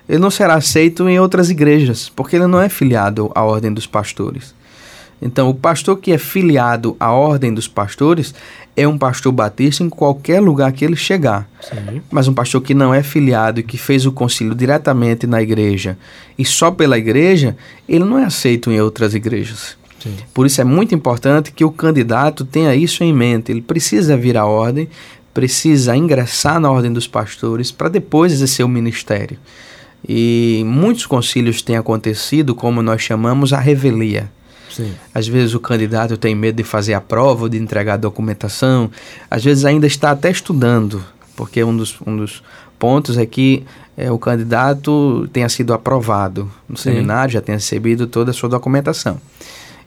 Ele 0.09 0.19
não 0.19 0.31
será 0.31 0.55
aceito 0.55 1.09
em 1.09 1.19
outras 1.19 1.51
igrejas, 1.51 2.09
porque 2.09 2.37
ele 2.37 2.47
não 2.47 2.61
é 2.61 2.69
filiado 2.69 3.31
à 3.35 3.43
ordem 3.43 3.73
dos 3.73 3.87
pastores. 3.87 4.55
Então, 5.23 5.51
o 5.51 5.55
pastor 5.55 5.99
que 5.99 6.13
é 6.13 6.19
filiado 6.19 6.97
à 6.99 7.13
ordem 7.13 7.53
dos 7.53 7.69
pastores 7.69 8.35
é 8.77 8.89
um 8.89 8.97
pastor 8.97 9.33
batista 9.33 9.85
em 9.85 9.91
qualquer 9.91 10.41
lugar 10.41 10.73
que 10.73 10.85
ele 10.85 10.97
chegar. 10.97 11.49
Sim. 11.61 12.01
Mas 12.11 12.27
um 12.27 12.33
pastor 12.33 12.63
que 12.63 12.73
não 12.73 12.95
é 12.95 13.03
filiado 13.03 13.61
e 13.61 13.63
que 13.63 13.77
fez 13.77 14.07
o 14.07 14.13
concílio 14.13 14.55
diretamente 14.55 15.27
na 15.27 15.43
igreja 15.43 15.99
e 16.39 16.45
só 16.45 16.71
pela 16.71 16.97
igreja, 16.97 17.57
ele 17.89 18.05
não 18.05 18.19
é 18.19 18.25
aceito 18.25 18.71
em 18.71 18.81
outras 18.81 19.15
igrejas. 19.15 19.77
Sim. 20.01 20.17
Por 20.33 20.47
isso 20.47 20.61
é 20.61 20.65
muito 20.65 20.95
importante 20.95 21.53
que 21.53 21.65
o 21.65 21.71
candidato 21.71 22.45
tenha 22.45 22.75
isso 22.75 23.05
em 23.05 23.13
mente. 23.13 23.53
Ele 23.53 23.61
precisa 23.61 24.17
vir 24.17 24.37
à 24.37 24.47
ordem, 24.47 24.89
precisa 25.33 25.97
ingressar 25.97 26.59
na 26.59 26.71
ordem 26.71 26.93
dos 26.93 27.07
pastores 27.07 27.71
para 27.71 27.89
depois 27.89 28.33
exercer 28.33 28.65
o 28.65 28.69
ministério. 28.69 29.39
E 30.09 30.63
muitos 30.67 31.07
concílios 31.07 31.61
têm 31.63 31.77
acontecido, 31.77 32.55
como 32.55 32.83
nós 32.83 33.03
chamamos, 33.03 33.53
a 33.53 33.59
revelia. 33.59 34.31
Sim. 34.71 34.95
Às 35.15 35.29
vezes 35.29 35.55
o 35.55 35.61
candidato 35.61 36.17
tem 36.17 36.35
medo 36.35 36.57
de 36.57 36.65
fazer 36.65 36.95
a 36.95 37.01
prova 37.01 37.51
de 37.51 37.59
entregar 37.59 37.95
a 37.95 37.99
documentação, 37.99 38.91
às 39.31 39.45
vezes 39.45 39.65
ainda 39.65 39.87
está 39.87 40.13
até 40.13 40.31
estudando, 40.31 41.05
porque 41.37 41.63
um 41.63 41.77
dos, 41.77 41.97
um 42.07 42.17
dos 42.17 42.43
pontos 42.79 43.19
é 43.19 43.27
que 43.27 43.65
é, 43.97 44.11
o 44.11 44.19
candidato 44.19 45.29
tenha 45.33 45.49
sido 45.49 45.75
aprovado 45.75 46.51
no 46.69 46.77
Sim. 46.77 46.93
seminário, 46.93 47.35
já 47.35 47.41
tenha 47.41 47.59
recebido 47.59 48.07
toda 48.07 48.31
a 48.31 48.35
sua 48.35 48.49
documentação. 48.49 49.21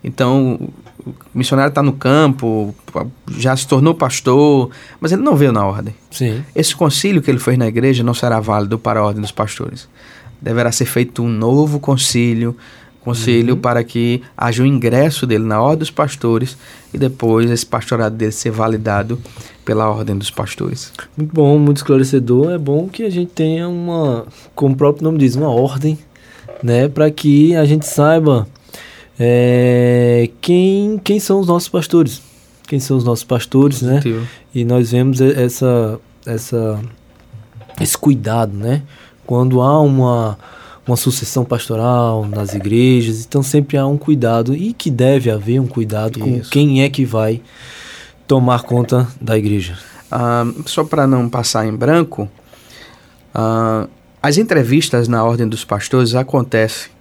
Então, 0.03 0.60
o 1.05 1.13
missionário 1.33 1.69
está 1.69 1.81
no 1.81 1.93
campo, 1.93 2.75
já 3.38 3.55
se 3.55 3.67
tornou 3.67 3.95
pastor, 3.95 4.69
mas 5.00 5.12
ele 5.12 5.22
não 5.22 5.36
veio 5.36 5.51
na 5.51 5.65
ordem. 5.65 5.95
Sim. 6.12 6.43
Esse 6.55 6.75
concílio 6.75 7.22
que 7.22 7.31
ele 7.31 7.39
fez 7.39 7.57
na 7.57 7.67
igreja 7.67 8.03
não 8.03 8.13
será 8.13 8.39
válido 8.39 8.77
para 8.77 9.00
a 9.00 9.03
ordem 9.03 9.22
dos 9.22 9.31
pastores. 9.31 9.88
Deverá 10.41 10.72
ser 10.72 10.86
feito 10.86 11.24
um 11.24 11.29
novo 11.29 11.79
concílio, 11.79 12.55
concílio 13.00 13.55
uhum. 13.55 13.62
para 13.62 13.83
que 13.83 14.22
haja 14.38 14.63
o 14.63 14.65
ingresso 14.65 15.27
dele 15.27 15.43
na 15.43 15.62
ordem 15.62 15.79
dos 15.79 15.91
pastores 15.91 16.57
e 16.93 16.98
depois 16.98 17.50
esse 17.50 17.65
pastorado 17.65 18.15
dele 18.15 18.31
ser 18.31 18.51
validado 18.51 19.19
pela 19.65 19.89
ordem 19.89 20.17
dos 20.17 20.29
pastores. 20.29 20.91
Muito 21.17 21.33
bom, 21.33 21.57
muito 21.57 21.77
esclarecedor. 21.77 22.51
É 22.51 22.57
bom 22.57 22.88
que 22.88 23.03
a 23.03 23.10
gente 23.10 23.31
tenha 23.31 23.67
uma, 23.67 24.25
como 24.55 24.74
o 24.74 24.77
próprio 24.77 25.03
nome 25.03 25.17
diz, 25.17 25.36
uma 25.36 25.50
ordem, 25.50 25.98
né, 26.62 26.88
para 26.88 27.10
que 27.12 27.55
a 27.55 27.65
gente 27.65 27.86
saiba 27.86 28.48
é, 29.20 30.29
quem, 30.41 31.00
quem 31.03 31.20
são 31.20 31.39
os 31.39 31.48
nossos 31.48 31.70
pastores? 31.70 32.22
Quem 32.67 32.79
são 32.79 32.98
os 32.98 33.03
nossos 33.03 33.24
pastores, 33.24 33.82
né? 33.82 34.01
E 34.53 34.65
nós 34.65 34.91
vemos 34.91 35.22
essa, 35.22 36.00
essa, 36.25 36.79
esse 37.79 37.98
cuidado, 37.98 38.55
né? 38.55 38.82
Quando 39.25 39.62
há 39.62 39.79
uma, 39.79 40.38
uma 40.88 40.96
sucessão 40.96 41.46
pastoral 41.46 42.25
nas 42.25 42.53
igrejas, 42.53 43.25
então 43.25 43.43
sempre 43.43 43.77
há 43.77 43.86
um 43.86 43.98
cuidado 43.98 44.55
e 44.55 44.74
que 44.74 44.89
deve 44.89 45.29
haver 45.29 45.60
um 45.60 45.67
cuidado 45.67 46.20
Isso. 46.20 46.43
com 46.43 46.50
quem 46.50 46.84
é 46.84 46.89
que 46.89 47.05
vai 47.05 47.41
tomar 48.27 48.63
conta 48.63 49.08
da 49.20 49.38
igreja. 49.38 49.77
Ah, 50.10 50.46
só 50.65 50.84
para 50.84 51.05
não 51.05 51.29
passar 51.29 51.67
em 51.67 51.75
branco, 51.75 52.29
ah, 53.34 53.88
as 54.22 54.38
entrevistas 54.38 55.08
na 55.08 55.24
Ordem 55.24 55.48
dos 55.48 55.65
Pastores 55.65 56.15
acontecem 56.15 56.92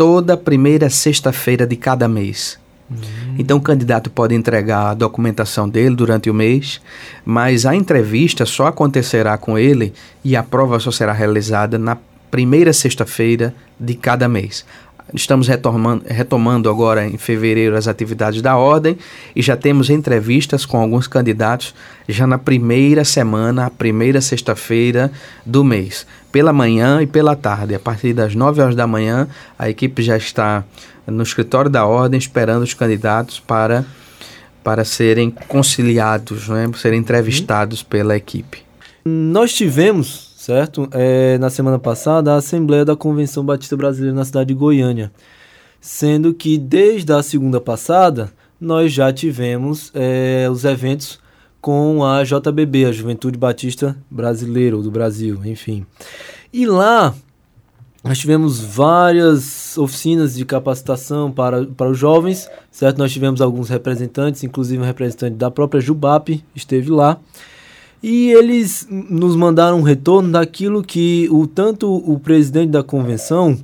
toda 0.00 0.34
primeira 0.34 0.88
sexta-feira 0.88 1.66
de 1.66 1.76
cada 1.76 2.08
mês. 2.08 2.58
Uhum. 2.90 3.34
Então 3.38 3.58
o 3.58 3.60
candidato 3.60 4.08
pode 4.08 4.34
entregar 4.34 4.86
a 4.86 4.94
documentação 4.94 5.68
dele 5.68 5.94
durante 5.94 6.30
o 6.30 6.32
mês, 6.32 6.80
mas 7.22 7.66
a 7.66 7.76
entrevista 7.76 8.46
só 8.46 8.68
acontecerá 8.68 9.36
com 9.36 9.58
ele 9.58 9.92
e 10.24 10.34
a 10.34 10.42
prova 10.42 10.80
só 10.80 10.90
será 10.90 11.12
realizada 11.12 11.78
na 11.78 11.98
primeira 12.30 12.72
sexta-feira 12.72 13.54
de 13.78 13.94
cada 13.94 14.26
mês. 14.26 14.64
Estamos 15.12 15.48
retomando, 15.48 16.02
retomando 16.06 16.70
agora 16.70 17.06
em 17.06 17.18
fevereiro 17.18 17.76
as 17.76 17.86
atividades 17.86 18.40
da 18.40 18.56
ordem 18.56 18.96
e 19.36 19.42
já 19.42 19.54
temos 19.54 19.90
entrevistas 19.90 20.64
com 20.64 20.78
alguns 20.78 21.06
candidatos 21.06 21.74
já 22.08 22.26
na 22.26 22.38
primeira 22.38 23.04
semana, 23.04 23.66
a 23.66 23.70
primeira 23.70 24.22
sexta-feira 24.22 25.12
do 25.44 25.62
mês, 25.62 26.06
pela 26.32 26.52
manhã 26.52 27.02
e 27.02 27.06
pela 27.06 27.34
tarde. 27.36 27.74
A 27.74 27.78
partir 27.78 28.12
das 28.12 28.34
9 28.34 28.60
horas 28.60 28.74
da 28.74 28.86
manhã, 28.86 29.28
a 29.58 29.68
equipe 29.68 30.02
já 30.02 30.16
está 30.16 30.64
no 31.06 31.22
escritório 31.22 31.70
da 31.70 31.84
ordem 31.86 32.18
esperando 32.18 32.62
os 32.62 32.74
candidatos 32.74 33.40
para, 33.40 33.84
para 34.62 34.84
serem 34.84 35.30
conciliados, 35.48 36.48
né, 36.48 36.70
serem 36.76 37.00
entrevistados 37.00 37.82
pela 37.82 38.16
equipe. 38.16 38.62
Nós 39.04 39.52
tivemos 39.52 40.30
certo? 40.40 40.88
É, 40.92 41.36
na 41.38 41.50
semana 41.50 41.78
passada, 41.78 42.32
a 42.32 42.36
Assembleia 42.36 42.82
da 42.82 42.96
Convenção 42.96 43.44
Batista 43.44 43.76
Brasileira 43.76 44.16
na 44.16 44.24
cidade 44.24 44.48
de 44.48 44.54
Goiânia. 44.54 45.12
Sendo 45.80 46.32
que 46.32 46.56
desde 46.56 47.12
a 47.12 47.22
segunda 47.22 47.60
passada, 47.60 48.32
nós 48.58 48.92
já 48.92 49.12
tivemos 49.12 49.92
é, 49.94 50.48
os 50.50 50.64
eventos 50.64 51.19
com 51.60 52.04
a 52.04 52.22
JBB, 52.24 52.86
a 52.86 52.92
Juventude 52.92 53.38
Batista 53.38 53.96
Brasileira, 54.10 54.76
ou 54.76 54.82
do 54.82 54.90
Brasil, 54.90 55.40
enfim. 55.44 55.86
E 56.52 56.66
lá 56.66 57.14
nós 58.02 58.18
tivemos 58.18 58.60
várias 58.60 59.76
oficinas 59.76 60.34
de 60.34 60.44
capacitação 60.46 61.30
para, 61.30 61.66
para 61.66 61.90
os 61.90 61.98
jovens, 61.98 62.48
certo? 62.70 62.96
Nós 62.98 63.12
tivemos 63.12 63.42
alguns 63.42 63.68
representantes, 63.68 64.42
inclusive 64.42 64.82
um 64.82 64.86
representante 64.86 65.36
da 65.36 65.50
própria 65.50 65.82
Jubap 65.82 66.42
esteve 66.56 66.90
lá. 66.90 67.18
E 68.02 68.30
eles 68.30 68.88
nos 68.90 69.36
mandaram 69.36 69.78
um 69.78 69.82
retorno 69.82 70.32
daquilo 70.32 70.82
que 70.82 71.28
o 71.30 71.46
tanto 71.46 71.94
o 71.94 72.18
presidente 72.18 72.70
da 72.70 72.82
convenção 72.82 73.58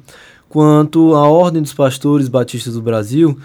quanto 0.51 1.15
a 1.15 1.27
Ordem 1.27 1.63
dos 1.63 1.73
Pastores 1.73 2.29
Batistas 2.29 2.75
do 2.75 2.83
Brasil 2.83 3.39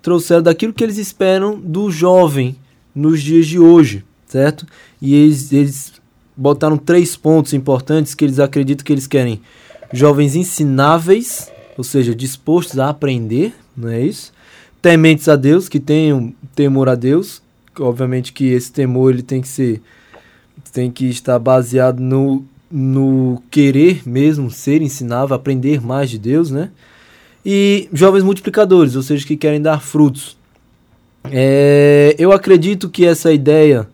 trouxeram 0.00 0.42
daquilo 0.42 0.72
que 0.72 0.84
eles 0.84 0.98
esperam 0.98 1.58
do 1.58 1.90
jovem 1.90 2.56
nos 2.96 3.22
dias 3.22 3.46
de 3.46 3.58
hoje, 3.58 4.02
certo? 4.26 4.66
E 5.00 5.14
eles, 5.14 5.52
eles 5.52 5.92
botaram 6.34 6.78
três 6.78 7.14
pontos 7.14 7.52
importantes 7.52 8.14
que 8.14 8.24
eles 8.24 8.38
acreditam 8.38 8.84
que 8.84 8.92
eles 8.92 9.06
querem: 9.06 9.42
jovens 9.92 10.34
ensináveis, 10.34 11.52
ou 11.76 11.84
seja, 11.84 12.14
dispostos 12.14 12.78
a 12.78 12.88
aprender, 12.88 13.54
não 13.76 13.90
é 13.90 14.00
isso? 14.00 14.32
Tementes 14.80 15.28
a 15.28 15.36
Deus, 15.36 15.68
que 15.68 15.78
tenham 15.78 16.32
temor 16.54 16.88
a 16.88 16.94
Deus, 16.94 17.42
obviamente 17.78 18.32
que 18.32 18.46
esse 18.46 18.72
temor 18.72 19.12
ele 19.12 19.22
tem 19.22 19.42
que 19.42 19.48
ser 19.48 19.82
tem 20.72 20.90
que 20.90 21.06
estar 21.06 21.38
baseado 21.38 22.00
no, 22.00 22.44
no 22.70 23.42
querer 23.50 24.02
mesmo 24.06 24.50
ser 24.50 24.82
ensinável, 24.82 25.34
aprender 25.34 25.80
mais 25.80 26.10
de 26.10 26.18
Deus, 26.18 26.50
né? 26.50 26.70
E 27.44 27.88
jovens 27.92 28.24
multiplicadores, 28.24 28.96
ou 28.96 29.02
seja, 29.02 29.26
que 29.26 29.36
querem 29.36 29.60
dar 29.60 29.80
frutos. 29.80 30.35
É, 31.32 32.14
eu 32.18 32.32
acredito 32.32 32.88
que 32.88 33.04
essa 33.04 33.32
ideia 33.32 33.88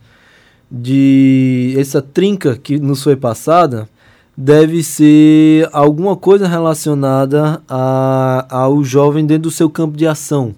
de 0.70 1.74
essa 1.78 2.00
trinca 2.00 2.56
que 2.56 2.78
nos 2.78 3.02
foi 3.02 3.16
passada 3.16 3.88
deve 4.36 4.82
ser 4.82 5.68
alguma 5.72 6.16
coisa 6.16 6.48
relacionada 6.48 7.62
a, 7.68 8.46
ao 8.48 8.82
jovem 8.82 9.26
dentro 9.26 9.44
do 9.44 9.50
seu 9.50 9.68
campo 9.68 9.96
de 9.96 10.06
ação, 10.06 10.54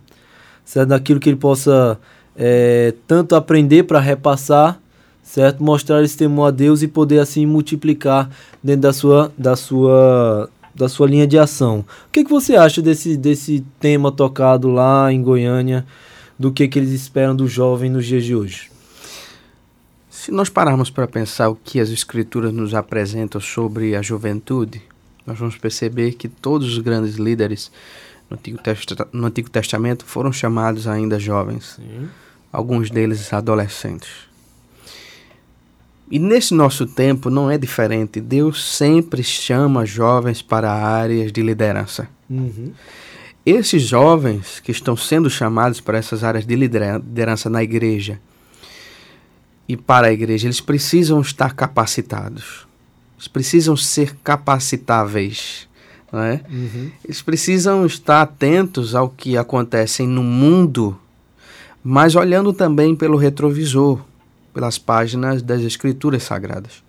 certo? 0.64 0.90
Daquilo 0.90 1.18
que 1.18 1.28
ele 1.28 1.36
possa 1.36 1.98
é, 2.36 2.94
tanto 3.06 3.34
aprender 3.34 3.82
para 3.82 3.98
repassar 3.98 4.78
certo? 5.24 5.64
Mostrar 5.64 6.02
esse 6.04 6.16
temor 6.16 6.48
a 6.48 6.50
Deus 6.50 6.82
e 6.82 6.86
poder 6.86 7.18
assim 7.18 7.46
multiplicar 7.46 8.30
dentro 8.62 8.82
da 8.82 8.92
sua, 8.92 9.32
da 9.36 9.56
sua, 9.56 10.48
da 10.74 10.88
sua 10.88 11.08
linha 11.08 11.26
de 11.26 11.38
ação. 11.38 11.80
O 11.80 12.12
que, 12.12 12.22
que 12.22 12.30
você 12.30 12.54
acha 12.54 12.80
desse, 12.82 13.16
desse 13.16 13.64
tema 13.80 14.12
tocado 14.12 14.68
lá 14.68 15.10
em 15.10 15.22
Goiânia, 15.22 15.84
do 16.38 16.52
que, 16.52 16.68
que 16.68 16.78
eles 16.78 16.90
esperam 16.90 17.34
do 17.34 17.46
jovem 17.46 17.90
nos 17.90 18.06
dias 18.06 18.24
de 18.24 18.34
hoje? 18.34 18.70
Se 20.10 20.30
nós 20.30 20.48
pararmos 20.48 20.90
para 20.90 21.06
pensar 21.06 21.48
o 21.48 21.56
que 21.56 21.78
as 21.78 21.90
escrituras 21.90 22.52
nos 22.52 22.74
apresentam 22.74 23.40
sobre 23.40 23.94
a 23.94 24.02
juventude, 24.02 24.82
nós 25.26 25.38
vamos 25.38 25.56
perceber 25.56 26.12
que 26.12 26.28
todos 26.28 26.68
os 26.68 26.78
grandes 26.78 27.16
líderes 27.16 27.70
no 28.30 28.37
Antigo, 28.37 28.59
no 29.12 29.26
Antigo 29.26 29.50
Testamento 29.50 30.04
foram 30.04 30.32
chamados 30.32 30.87
ainda 30.87 31.18
jovens, 31.18 31.76
Sim. 31.76 32.09
alguns 32.52 32.90
deles 32.90 33.32
adolescentes. 33.32 34.11
E 36.11 36.18
nesse 36.18 36.54
nosso 36.54 36.87
tempo 36.87 37.30
não 37.30 37.50
é 37.50 37.56
diferente. 37.56 38.20
Deus 38.20 38.64
sempre 38.64 39.22
chama 39.22 39.87
jovens 39.87 40.42
para 40.42 40.70
áreas 40.70 41.32
de 41.32 41.42
liderança. 41.42 42.09
Uhum. 42.28 42.72
Esses 43.46 43.83
jovens 43.83 44.61
que 44.61 44.70
estão 44.72 44.96
sendo 44.96 45.28
chamados 45.28 45.80
para 45.80 45.98
essas 45.98 46.24
áreas 46.24 46.46
de 46.46 46.57
liderança 46.57 47.50
na 47.50 47.62
igreja 47.62 48.18
e 49.68 49.76
para 49.76 50.07
a 50.07 50.12
igreja, 50.12 50.46
eles 50.46 50.61
precisam 50.61 51.20
estar 51.20 51.54
capacitados. 51.54 52.66
Eles 53.16 53.28
precisam 53.28 53.76
ser 53.76 54.14
capacitáveis. 54.22 55.68
Né? 56.12 56.40
Uhum. 56.50 56.90
Eles 57.04 57.20
precisam 57.22 57.85
estar 57.85 58.22
atentos 58.22 58.94
ao 58.94 59.09
que 59.09 59.37
acontece 59.37 60.07
no 60.07 60.22
mundo, 60.22 60.98
mas 61.83 62.14
olhando 62.14 62.52
também 62.52 62.94
pelo 62.94 63.16
retrovisor 63.16 64.00
pelas 64.54 64.78
páginas 64.78 65.42
das 65.42 65.62
Escrituras 65.62 66.22
Sagradas. 66.22 66.85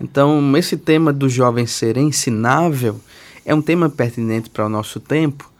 Então, 0.00 0.56
esse 0.56 0.76
tema 0.76 1.12
do 1.12 1.28
jovem 1.28 1.64
ser 1.64 1.96
ensinável 1.96 3.00
é 3.44 3.54
um 3.54 3.62
tema 3.62 3.88
pertinente 3.88 4.50
para 4.50 4.66
o 4.66 4.68
nosso 4.68 4.98
tempo, 4.98 5.51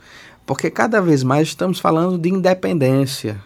porque 0.52 0.70
cada 0.70 1.00
vez 1.00 1.22
mais 1.22 1.48
estamos 1.48 1.80
falando 1.80 2.18
de 2.18 2.28
independência, 2.28 3.40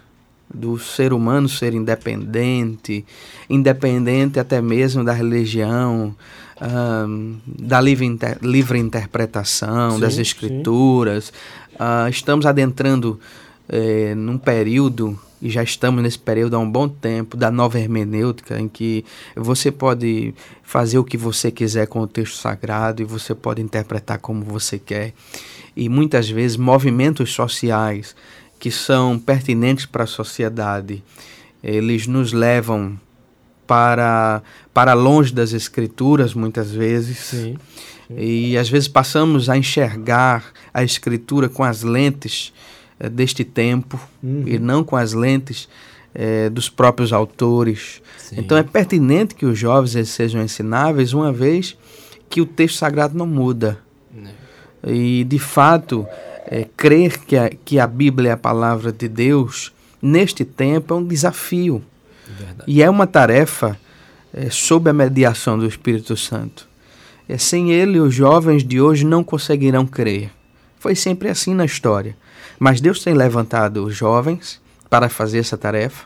do 0.53 0.77
ser 0.77 1.13
humano 1.13 1.49
ser 1.49 1.73
independente, 1.73 3.07
independente 3.49 4.41
até 4.41 4.61
mesmo 4.61 5.05
da 5.05 5.13
religião, 5.13 6.13
um, 6.61 7.37
da 7.47 7.81
livre, 7.81 8.05
inter, 8.05 8.39
livre 8.43 8.81
interpretação 8.81 9.93
sim, 9.93 10.01
das 10.01 10.19
escrituras. 10.19 11.33
Uh, 11.75 12.09
estamos 12.11 12.45
adentrando 12.45 13.21
eh, 13.69 14.15
num 14.15 14.39
período 14.39 15.19
e 15.41 15.51
já 15.51 15.63
estamos 15.63 16.03
nesse 16.03 16.19
período 16.19 16.57
há 16.57 16.59
um 16.59 16.71
bom 16.71 16.89
tempo 16.89 17.37
da 17.37 17.51
nova 17.51 17.79
hermenêutica, 17.79 18.59
em 18.59 18.69
que 18.69 19.05
você 19.35 19.71
pode 19.71 20.35
fazer 20.63 20.99
o 20.99 21.05
que 21.05 21.17
você 21.17 21.51
quiser 21.51 21.87
com 21.87 22.01
o 22.01 22.07
texto 22.07 22.37
sagrado 22.37 23.03
e 23.03 23.05
você 23.05 23.35
pode 23.35 23.61
interpretar 23.61 24.19
como 24.19 24.43
você 24.45 24.79
quer. 24.79 25.13
E 25.77 25.89
muitas 25.89 26.29
vezes 26.29 26.57
movimentos 26.57 27.33
sociais 27.33 28.17
que 28.59 28.71
são 28.71 29.19
pertinentes 29.19 29.85
para 29.85 30.05
a 30.05 30.07
sociedade, 30.07 31.05
eles 31.63 32.07
nos 32.07 32.33
levam 32.33 32.99
para, 33.67 34.43
para 34.73 34.95
longe 34.95 35.35
das 35.35 35.53
escrituras, 35.53 36.33
muitas 36.33 36.71
vezes. 36.71 37.19
Sim, 37.19 37.59
sim. 38.09 38.15
E 38.17 38.57
às 38.57 38.71
vezes 38.71 38.89
passamos 38.89 39.51
a 39.51 39.59
enxergar 39.59 40.53
a 40.73 40.83
escritura 40.83 41.49
com 41.49 41.63
as 41.63 41.83
lentes 41.83 42.55
é, 42.99 43.09
deste 43.09 43.45
tempo 43.45 44.01
uhum. 44.23 44.45
e 44.47 44.59
não 44.59 44.83
com 44.83 44.97
as 44.97 45.13
lentes 45.13 45.69
é, 46.15 46.49
dos 46.49 46.69
próprios 46.69 47.13
autores. 47.13 48.01
Sim. 48.19 48.37
Então 48.39 48.57
é 48.57 48.63
pertinente 48.63 49.35
que 49.35 49.45
os 49.45 49.59
jovens 49.59 50.09
sejam 50.09 50.43
ensináveis, 50.43 51.13
uma 51.13 51.33
vez 51.33 51.77
que 52.29 52.41
o 52.41 52.47
texto 52.47 52.79
sagrado 52.79 53.17
não 53.17 53.27
muda. 53.27 53.79
Não. 54.15 54.31
E, 54.93 55.25
de 55.25 55.39
fato, 55.39 56.07
é, 56.47 56.67
crer 56.77 57.19
que 57.19 57.37
a, 57.37 57.51
que 57.51 57.79
a 57.79 57.87
Bíblia 57.87 58.31
é 58.31 58.33
a 58.33 58.37
palavra 58.37 58.93
de 58.93 59.09
Deus 59.09 59.73
neste 60.01 60.45
tempo 60.45 60.95
é 60.95 60.97
um 60.97 61.05
desafio. 61.05 61.83
Verdade. 62.27 62.65
E 62.67 62.83
é 62.83 62.89
uma 62.89 63.07
tarefa 63.07 63.79
é, 64.33 64.51
sob 64.51 64.89
a 64.89 64.93
mediação 64.93 65.59
do 65.59 65.67
Espírito 65.67 66.17
Santo. 66.17 66.69
É, 67.29 67.37
sem 67.37 67.73
ele, 67.73 67.99
os 67.99 68.15
jovens 68.15 68.65
de 68.65 68.81
hoje 68.81 69.05
não 69.05 69.25
conseguirão 69.25 69.87
crer. 69.87 70.31
Foi 70.79 70.95
sempre 70.95 71.29
assim 71.29 71.55
na 71.55 71.65
história. 71.65 72.17
Mas 72.59 72.81
Deus 72.81 73.03
tem 73.03 73.15
levantado 73.15 73.91
jovens 73.91 74.61
para 74.89 75.09
fazer 75.09 75.39
essa 75.39 75.57
tarefa. 75.57 76.05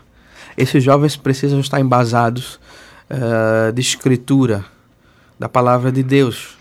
Esses 0.56 0.82
jovens 0.82 1.16
precisam 1.16 1.60
estar 1.60 1.80
embasados 1.80 2.58
uh, 3.10 3.72
de 3.72 3.80
escritura, 3.80 4.64
da 5.38 5.48
palavra 5.48 5.90
de 5.90 6.02
Deus, 6.02 6.56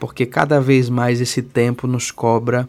porque 0.00 0.26
cada 0.26 0.60
vez 0.60 0.88
mais 0.88 1.20
esse 1.20 1.42
tempo 1.42 1.86
nos 1.86 2.10
cobra 2.10 2.68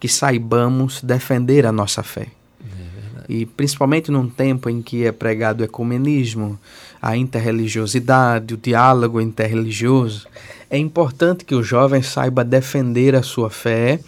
que 0.00 0.08
saibamos 0.08 1.00
defender 1.00 1.64
a 1.64 1.70
nossa 1.70 2.02
fé. 2.02 2.26
É 2.28 3.02
e 3.28 3.46
principalmente 3.46 4.10
num 4.10 4.28
tempo 4.28 4.68
em 4.68 4.82
que 4.82 5.06
é 5.06 5.12
pregado 5.12 5.60
o 5.60 5.64
ecumenismo, 5.64 6.58
a 7.00 7.16
interreligiosidade, 7.16 8.54
o 8.54 8.56
diálogo 8.56 9.20
interreligioso, 9.20 10.26
é 10.68 10.76
importante 10.76 11.44
que 11.44 11.54
o 11.54 11.62
jovem 11.62 12.02
saiba 12.02 12.42
defender 12.42 13.14
a 13.14 13.22
sua 13.22 13.50
fé 13.50 14.00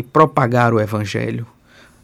e 0.00 0.02
propagar 0.02 0.72
o 0.72 0.80
evangelho 0.80 1.46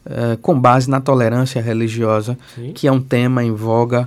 uh, 0.05 0.37
com 0.39 0.59
base 0.59 0.89
na 0.89 1.01
tolerância 1.01 1.63
religiosa, 1.63 2.39
Sim. 2.55 2.73
que 2.75 2.87
é 2.87 2.93
um 2.93 3.01
tema 3.01 3.43
em 3.43 3.53
voga, 3.53 4.07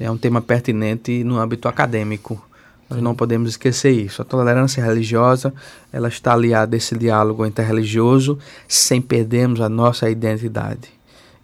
é 0.00 0.10
um 0.10 0.16
tema 0.16 0.40
pertinente 0.40 1.22
no 1.22 1.38
âmbito 1.38 1.68
acadêmico 1.68 2.42
Nós 2.88 3.02
não 3.02 3.14
podemos 3.14 3.50
esquecer 3.50 3.90
isso. 3.90 4.22
A 4.22 4.24
tolerância 4.24 4.82
religiosa, 4.82 5.52
ela 5.92 6.08
está 6.08 6.32
aliada 6.32 6.76
a 6.76 6.78
esse 6.78 6.96
diálogo 6.96 7.44
interreligioso, 7.44 8.38
sem 8.66 9.02
perdermos 9.02 9.60
a 9.60 9.68
nossa 9.68 10.08
identidade. 10.08 10.88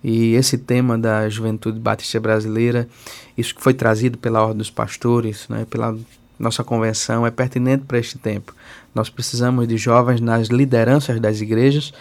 E 0.03 0.35
esse 0.35 0.57
tema 0.57 0.97
da 0.97 1.29
juventude 1.29 1.79
batista 1.79 2.19
brasileira, 2.19 2.89
isso 3.37 3.55
que 3.55 3.63
foi 3.63 3.75
trazido 3.75 4.17
pela 4.19 4.41
Ordem 4.41 4.59
dos 4.59 4.71
Pastores, 4.71 5.47
né, 5.49 5.67
pela 5.69 5.97
nossa 6.39 6.65
convenção, 6.65 7.27
é 7.27 7.31
pertinente 7.31 7.85
para 7.85 7.99
este 7.99 8.19
tempo. 8.19 8.55
Nós 8.95 9.09
precisamos 9.09 9.67
de 9.67 9.77
jovens 9.77 10.21
nas 10.21 10.49
lideranças 10.49 11.19
das 11.21 11.41
igrejas, 11.41 11.93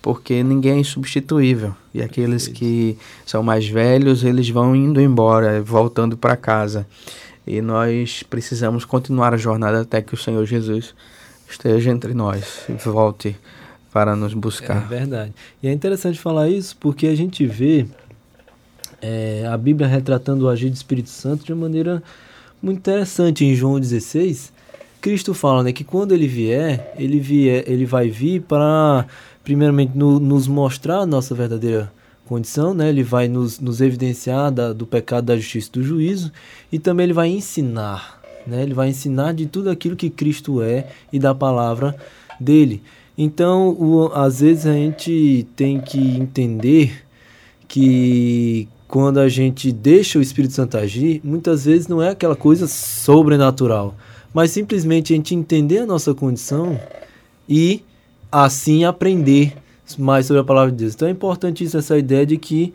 porque 0.00 0.42
ninguém 0.42 0.72
é 0.72 0.78
insubstituível. 0.78 1.74
E 1.94 2.02
aqueles 2.02 2.48
que 2.48 2.98
são 3.24 3.42
mais 3.42 3.66
velhos, 3.68 4.24
eles 4.24 4.48
vão 4.48 4.74
indo 4.74 5.00
embora, 5.00 5.62
voltando 5.62 6.16
para 6.16 6.36
casa. 6.36 6.86
E 7.46 7.60
nós 7.60 8.22
precisamos 8.22 8.84
continuar 8.84 9.34
a 9.34 9.36
jornada 9.36 9.80
até 9.80 10.02
que 10.02 10.14
o 10.14 10.16
Senhor 10.16 10.44
Jesus 10.44 10.94
esteja 11.48 11.90
entre 11.90 12.14
nós 12.14 12.64
e 12.68 12.72
volte 12.72 13.36
para 13.92 14.16
nos 14.16 14.32
buscar. 14.34 14.84
É 14.84 14.88
verdade. 14.88 15.32
E 15.62 15.68
é 15.68 15.72
interessante 15.72 16.18
falar 16.18 16.48
isso 16.48 16.76
porque 16.78 17.06
a 17.06 17.14
gente 17.14 17.46
vê 17.46 17.86
é, 19.00 19.46
a 19.46 19.56
Bíblia 19.56 19.86
retratando 19.86 20.46
o 20.46 20.48
agir 20.48 20.70
do 20.70 20.76
Espírito 20.76 21.10
Santo 21.10 21.44
de 21.44 21.52
uma 21.52 21.62
maneira 21.62 22.02
muito 22.62 22.78
interessante. 22.78 23.44
Em 23.44 23.54
João 23.54 23.78
16, 23.78 24.51
Cristo 25.02 25.34
fala 25.34 25.64
né, 25.64 25.72
que 25.72 25.82
quando 25.82 26.12
ele 26.12 26.28
vier, 26.28 26.94
ele, 26.96 27.18
vier, 27.18 27.64
ele 27.66 27.84
vai 27.84 28.08
vir 28.08 28.40
para, 28.42 29.04
primeiramente, 29.42 29.98
no, 29.98 30.20
nos 30.20 30.46
mostrar 30.46 31.00
a 31.00 31.06
nossa 31.06 31.34
verdadeira 31.34 31.92
condição, 32.24 32.72
né? 32.72 32.88
Ele 32.88 33.02
vai 33.02 33.26
nos, 33.26 33.58
nos 33.58 33.80
evidenciar 33.80 34.52
da, 34.52 34.72
do 34.72 34.86
pecado, 34.86 35.26
da 35.26 35.36
justiça 35.36 35.72
do 35.72 35.82
juízo 35.82 36.32
e 36.70 36.78
também 36.78 37.04
ele 37.04 37.12
vai 37.12 37.28
ensinar, 37.28 38.22
né? 38.46 38.62
Ele 38.62 38.72
vai 38.72 38.90
ensinar 38.90 39.34
de 39.34 39.46
tudo 39.46 39.70
aquilo 39.70 39.96
que 39.96 40.08
Cristo 40.08 40.62
é 40.62 40.86
e 41.12 41.18
da 41.18 41.34
palavra 41.34 41.96
dele. 42.38 42.80
Então, 43.18 43.70
o, 43.70 44.10
às 44.14 44.40
vezes 44.40 44.66
a 44.66 44.72
gente 44.72 45.46
tem 45.56 45.80
que 45.80 45.98
entender 45.98 47.04
que 47.66 48.68
quando 48.86 49.18
a 49.18 49.28
gente 49.28 49.72
deixa 49.72 50.18
o 50.18 50.22
Espírito 50.22 50.54
Santo 50.54 50.76
agir, 50.76 51.20
muitas 51.24 51.64
vezes 51.64 51.88
não 51.88 52.00
é 52.00 52.10
aquela 52.10 52.36
coisa 52.36 52.68
sobrenatural, 52.68 53.96
mas 54.32 54.50
simplesmente 54.50 55.12
a 55.12 55.16
gente 55.16 55.34
entender 55.34 55.78
a 55.78 55.86
nossa 55.86 56.14
condição 56.14 56.78
e 57.48 57.82
assim 58.30 58.84
aprender 58.84 59.54
mais 59.98 60.26
sobre 60.26 60.40
a 60.40 60.44
palavra 60.44 60.70
de 60.70 60.78
Deus. 60.78 60.94
Então 60.94 61.08
é 61.08 61.10
importantíssima 61.10 61.80
essa 61.80 61.98
ideia 61.98 62.24
de 62.24 62.36
que 62.36 62.72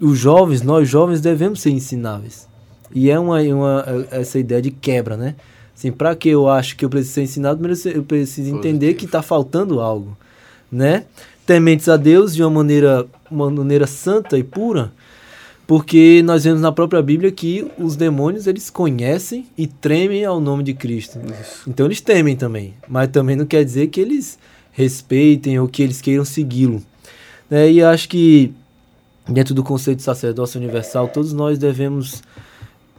os 0.00 0.18
jovens, 0.18 0.62
nós 0.62 0.88
jovens, 0.88 1.20
devemos 1.20 1.60
ser 1.60 1.70
ensináveis. 1.70 2.48
E 2.92 3.08
é 3.08 3.18
uma, 3.18 3.40
uma 3.40 3.84
essa 4.10 4.38
ideia 4.38 4.60
de 4.60 4.70
quebra, 4.70 5.16
né? 5.16 5.36
Assim, 5.76 5.92
para 5.92 6.14
que 6.14 6.28
eu 6.28 6.48
acho 6.48 6.76
que 6.76 6.84
eu 6.84 6.90
preciso 6.90 7.14
ser 7.14 7.22
ensinado, 7.22 7.64
eu 7.94 8.02
preciso 8.02 8.54
entender 8.54 8.94
que 8.94 9.04
está 9.04 9.22
faltando 9.22 9.80
algo, 9.80 10.16
né? 10.70 11.04
Tementes 11.46 11.88
a 11.88 11.96
Deus 11.96 12.34
de 12.34 12.42
uma 12.42 12.50
maneira, 12.50 13.06
uma 13.30 13.48
maneira 13.48 13.86
santa 13.86 14.36
e 14.36 14.42
pura, 14.42 14.92
porque 15.70 16.20
nós 16.24 16.42
vemos 16.42 16.60
na 16.60 16.72
própria 16.72 17.00
Bíblia 17.00 17.30
que 17.30 17.64
os 17.78 17.94
demônios 17.94 18.48
eles 18.48 18.68
conhecem 18.68 19.46
e 19.56 19.68
tremem 19.68 20.24
ao 20.24 20.40
nome 20.40 20.64
de 20.64 20.74
Cristo. 20.74 21.20
Isso. 21.40 21.70
Então 21.70 21.86
eles 21.86 22.00
temem 22.00 22.34
também, 22.34 22.74
mas 22.88 23.06
também 23.06 23.36
não 23.36 23.46
quer 23.46 23.64
dizer 23.64 23.86
que 23.86 24.00
eles 24.00 24.36
respeitem 24.72 25.60
ou 25.60 25.68
que 25.68 25.80
eles 25.80 26.00
queiram 26.00 26.24
segui-lo. 26.24 26.82
É, 27.48 27.70
e 27.70 27.80
acho 27.84 28.08
que 28.08 28.52
dentro 29.28 29.54
do 29.54 29.62
conceito 29.62 29.98
de 29.98 30.02
sacerdócio 30.02 30.60
universal, 30.60 31.06
todos 31.06 31.32
nós 31.32 31.56
devemos, 31.56 32.20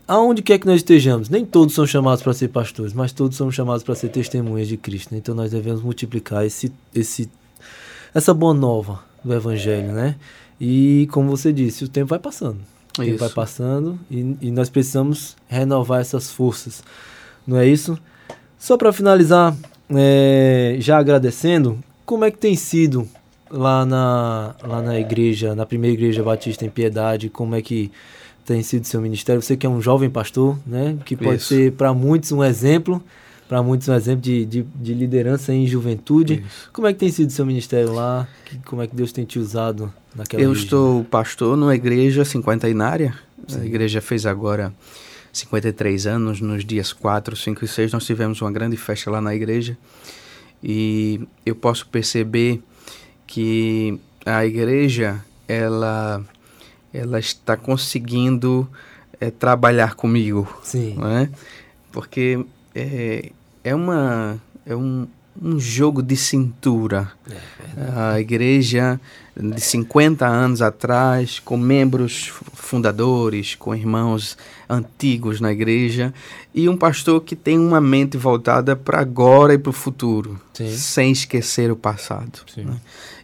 aonde 0.07 0.41
quer 0.41 0.57
que 0.57 0.65
nós 0.65 0.77
estejamos, 0.77 1.27
nem 1.27 1.45
todos 1.45 1.75
são 1.75 1.85
chamados 1.85 2.23
para 2.23 2.31
ser 2.31 2.47
pastores, 2.47 2.93
mas 2.93 3.11
todos 3.11 3.35
são 3.35 3.51
chamados 3.51 3.83
para 3.83 3.95
ser 3.95 4.07
testemunhas 4.07 4.69
de 4.69 4.77
Cristo. 4.77 5.11
Né? 5.11 5.17
Então 5.17 5.35
nós 5.35 5.51
devemos 5.51 5.81
multiplicar 5.81 6.45
esse, 6.45 6.71
esse, 6.95 7.29
essa 8.13 8.33
boa 8.33 8.53
nova 8.53 9.01
do 9.25 9.33
Evangelho, 9.33 9.91
né? 9.91 10.15
E 10.63 11.07
como 11.11 11.27
você 11.27 11.51
disse, 11.51 11.83
o 11.83 11.87
tempo 11.87 12.09
vai 12.09 12.19
passando. 12.19 12.59
O 12.99 13.01
tempo 13.01 13.17
vai 13.17 13.29
passando 13.29 13.99
e, 14.11 14.37
e 14.39 14.51
nós 14.51 14.69
precisamos 14.69 15.35
renovar 15.47 16.01
essas 16.01 16.29
forças. 16.29 16.83
Não 17.47 17.57
é 17.57 17.65
isso? 17.65 17.97
Só 18.59 18.77
para 18.77 18.93
finalizar, 18.93 19.55
é, 19.89 20.75
já 20.77 20.99
agradecendo, 20.99 21.79
como 22.05 22.25
é 22.25 22.29
que 22.29 22.37
tem 22.37 22.55
sido 22.55 23.09
lá 23.49 23.83
na, 23.87 24.55
lá 24.61 24.83
na 24.83 24.99
igreja, 24.99 25.55
na 25.55 25.65
primeira 25.65 25.95
igreja 25.95 26.21
batista 26.21 26.63
em 26.63 26.69
Piedade, 26.69 27.27
como 27.27 27.55
é 27.55 27.61
que 27.63 27.91
tem 28.45 28.61
sido 28.61 28.85
seu 28.85 29.01
ministério? 29.01 29.41
Você 29.41 29.57
que 29.57 29.65
é 29.65 29.69
um 29.69 29.81
jovem 29.81 30.11
pastor, 30.11 30.59
né? 30.63 30.95
Que 31.03 31.15
pode 31.15 31.37
Isso. 31.37 31.47
ser 31.47 31.71
para 31.71 31.91
muitos 31.91 32.31
um 32.31 32.43
exemplo, 32.43 33.03
para 33.51 33.61
muitos 33.61 33.89
um 33.89 33.93
exemplo 33.93 34.21
de, 34.21 34.45
de, 34.45 34.63
de 34.63 34.93
liderança 34.93 35.53
em 35.53 35.67
juventude. 35.67 36.35
Isso. 36.35 36.69
Como 36.71 36.87
é 36.87 36.93
que 36.93 36.99
tem 36.99 37.11
sido 37.11 37.33
seu 37.33 37.45
ministério 37.45 37.91
lá? 37.91 38.25
Como 38.63 38.81
é 38.81 38.87
que 38.87 38.95
Deus 38.95 39.11
tem 39.11 39.25
te 39.25 39.37
usado 39.37 39.93
naquela 40.15 40.41
Eu 40.41 40.53
estou 40.53 41.03
pastor 41.03 41.57
numa 41.57 41.75
igreja 41.75 42.23
cinquentenária. 42.23 43.13
Sim. 43.45 43.59
A 43.59 43.65
igreja 43.65 43.99
fez 43.99 44.25
agora 44.25 44.73
53 45.33 46.07
anos, 46.07 46.39
nos 46.39 46.63
dias 46.63 46.93
4, 46.93 47.35
5 47.35 47.65
e 47.65 47.67
6, 47.67 47.91
nós 47.91 48.05
tivemos 48.05 48.39
uma 48.39 48.49
grande 48.53 48.77
festa 48.77 49.11
lá 49.11 49.19
na 49.19 49.35
igreja 49.35 49.77
e 50.63 51.19
eu 51.45 51.53
posso 51.53 51.85
perceber 51.87 52.63
que 53.27 53.99
a 54.25 54.45
igreja 54.45 55.21
ela, 55.45 56.23
ela 56.93 57.19
está 57.19 57.57
conseguindo 57.57 58.65
é, 59.19 59.29
trabalhar 59.29 59.95
comigo. 59.95 60.47
Sim. 60.63 60.95
Né? 60.95 61.29
Porque 61.91 62.39
é, 62.73 63.29
é, 63.63 63.73
uma, 63.73 64.41
é 64.65 64.75
um, 64.75 65.07
um 65.41 65.59
jogo 65.59 66.01
de 66.01 66.15
cintura. 66.15 67.11
É 67.29 68.13
a 68.13 68.19
igreja 68.19 68.99
de 69.35 69.61
50 69.61 70.27
anos 70.27 70.61
atrás, 70.61 71.39
com 71.39 71.55
membros 71.57 72.33
fundadores, 72.53 73.55
com 73.55 73.73
irmãos 73.73 74.37
antigos 74.69 75.39
na 75.39 75.51
igreja, 75.51 76.13
e 76.53 76.67
um 76.67 76.75
pastor 76.75 77.21
que 77.21 77.35
tem 77.35 77.57
uma 77.57 77.79
mente 77.79 78.17
voltada 78.17 78.75
para 78.75 78.99
agora 78.99 79.53
e 79.53 79.57
para 79.57 79.69
o 79.69 79.73
futuro, 79.73 80.39
Sim. 80.53 80.75
sem 80.75 81.11
esquecer 81.11 81.71
o 81.71 81.75
passado. 81.75 82.41
Né? 82.57 82.75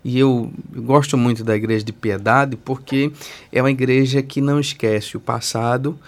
E 0.04 0.17
eu, 0.17 0.52
eu 0.73 0.82
gosto 0.82 1.17
muito 1.17 1.43
da 1.43 1.56
igreja 1.56 1.84
de 1.84 1.91
piedade 1.91 2.56
porque 2.56 3.12
é 3.52 3.62
uma 3.62 3.71
igreja 3.71 4.21
que 4.21 4.39
não 4.39 4.60
esquece 4.60 5.17
o 5.17 5.19
passado 5.19 6.00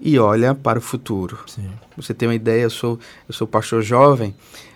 e 0.00 0.18
olha 0.18 0.54
para 0.54 0.78
o 0.78 0.82
futuro. 0.82 1.38
Sim. 1.46 1.70
Você 1.96 2.12
tem 2.12 2.28
uma 2.28 2.34
ideia, 2.34 2.62
eu 2.62 2.70
sou, 2.70 2.98
eu 3.28 3.34
sou 3.34 3.46
pastor 3.46 3.82
jovem 3.82 4.34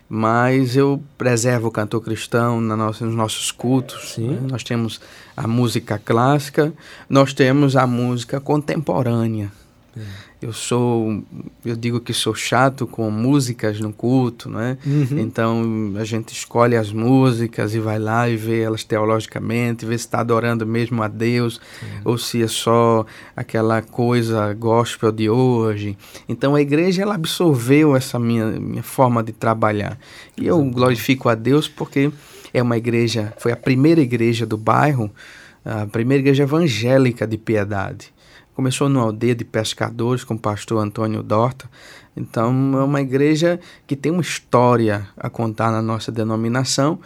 mas 0.09 0.75
eu 0.75 1.03
preservo 1.19 1.69
o 1.69 1.71
cantor 1.71 2.01
cristão 2.01 2.61
na 2.61 2.75
nossa, 2.75 3.05
nos 3.05 3.15
nossos 3.15 3.51
cultos. 3.51 4.17
Né? 4.17 4.39
Nós 4.49 4.65
temos 4.65 5.01
a 5.37 5.47
música 5.47 6.01
clássica, 6.03 6.73
nós 7.09 7.35
temos 7.35 7.77
a 7.77 7.87
música 7.87 8.41
contemporânea. 8.41 9.53
É 9.97 10.01
eu 10.41 10.53
sou 10.53 11.23
eu 11.65 11.75
digo 11.75 12.01
que 12.01 12.13
sou 12.13 12.35
chato 12.35 12.87
com 12.87 13.11
músicas 13.11 13.81
no 13.81 13.93
culto 13.93 14.49
né 14.49 14.79
uhum. 14.87 15.19
então 15.19 15.93
a 15.99 16.05
gente 16.05 16.33
escolhe 16.33 16.77
as 16.77 16.93
músicas 16.93 17.75
e 17.75 17.81
vai 17.81 17.99
lá 17.99 18.29
e 18.29 18.37
vê 18.37 18.61
elas 18.61 18.85
teologicamente 18.85 19.85
vê 19.85 19.99
se 19.99 20.05
está 20.05 20.21
adorando 20.21 20.65
mesmo 20.67 21.03
a 21.03 21.09
Deus 21.09 21.61
ou 22.05 22.17
se 22.17 22.43
é 22.43 22.47
só 22.47 23.05
aquela 23.37 23.83
coisa 23.83 24.53
gospel 24.55 25.13
de 25.13 25.29
hoje. 25.29 25.97
Então 26.29 26.55
a 26.55 26.61
igreja 26.61 27.03
ela 27.03 27.15
absorveu 27.15 27.97
essa 27.97 28.19
minha 28.19 28.47
minha 28.47 28.83
forma 28.83 29.23
de 29.23 29.33
trabalhar. 29.33 29.99
E 30.37 30.47
eu 30.47 30.63
glorifico 30.65 31.29
a 31.29 31.35
Deus 31.35 31.69
porque 31.69 32.11
é 32.53 32.63
uma 32.63 32.77
igreja 32.77 33.33
foi 33.39 33.53
a 33.53 33.57
primeira 33.57 34.01
igreja 34.01 34.47
do 34.47 34.57
bairro 34.57 35.11
a 35.65 35.87
primeira 35.87 36.23
igreja 36.23 36.45
evangélica 36.45 37.27
de 37.27 37.37
piedade 37.37 38.13
Começou 38.59 38.89
numa 38.89 39.05
aldeia 39.05 39.37
de 39.37 39.45
pescadores 39.45 40.25
com 40.25 40.35
o 40.35 40.39
pastor 40.39 40.83
Antônio 40.83 41.23
Dorta. 41.23 41.71
Então, 42.17 42.51
é 42.77 42.83
uma 42.83 43.01
igreja 43.01 43.61
que 43.87 43.95
tem 43.95 44.11
uma 44.11 44.21
história 44.21 45.07
a 45.17 45.31
contar 45.31 45.71
na 45.71 45.81
nossa 45.81 46.11
denominação, 46.11 46.99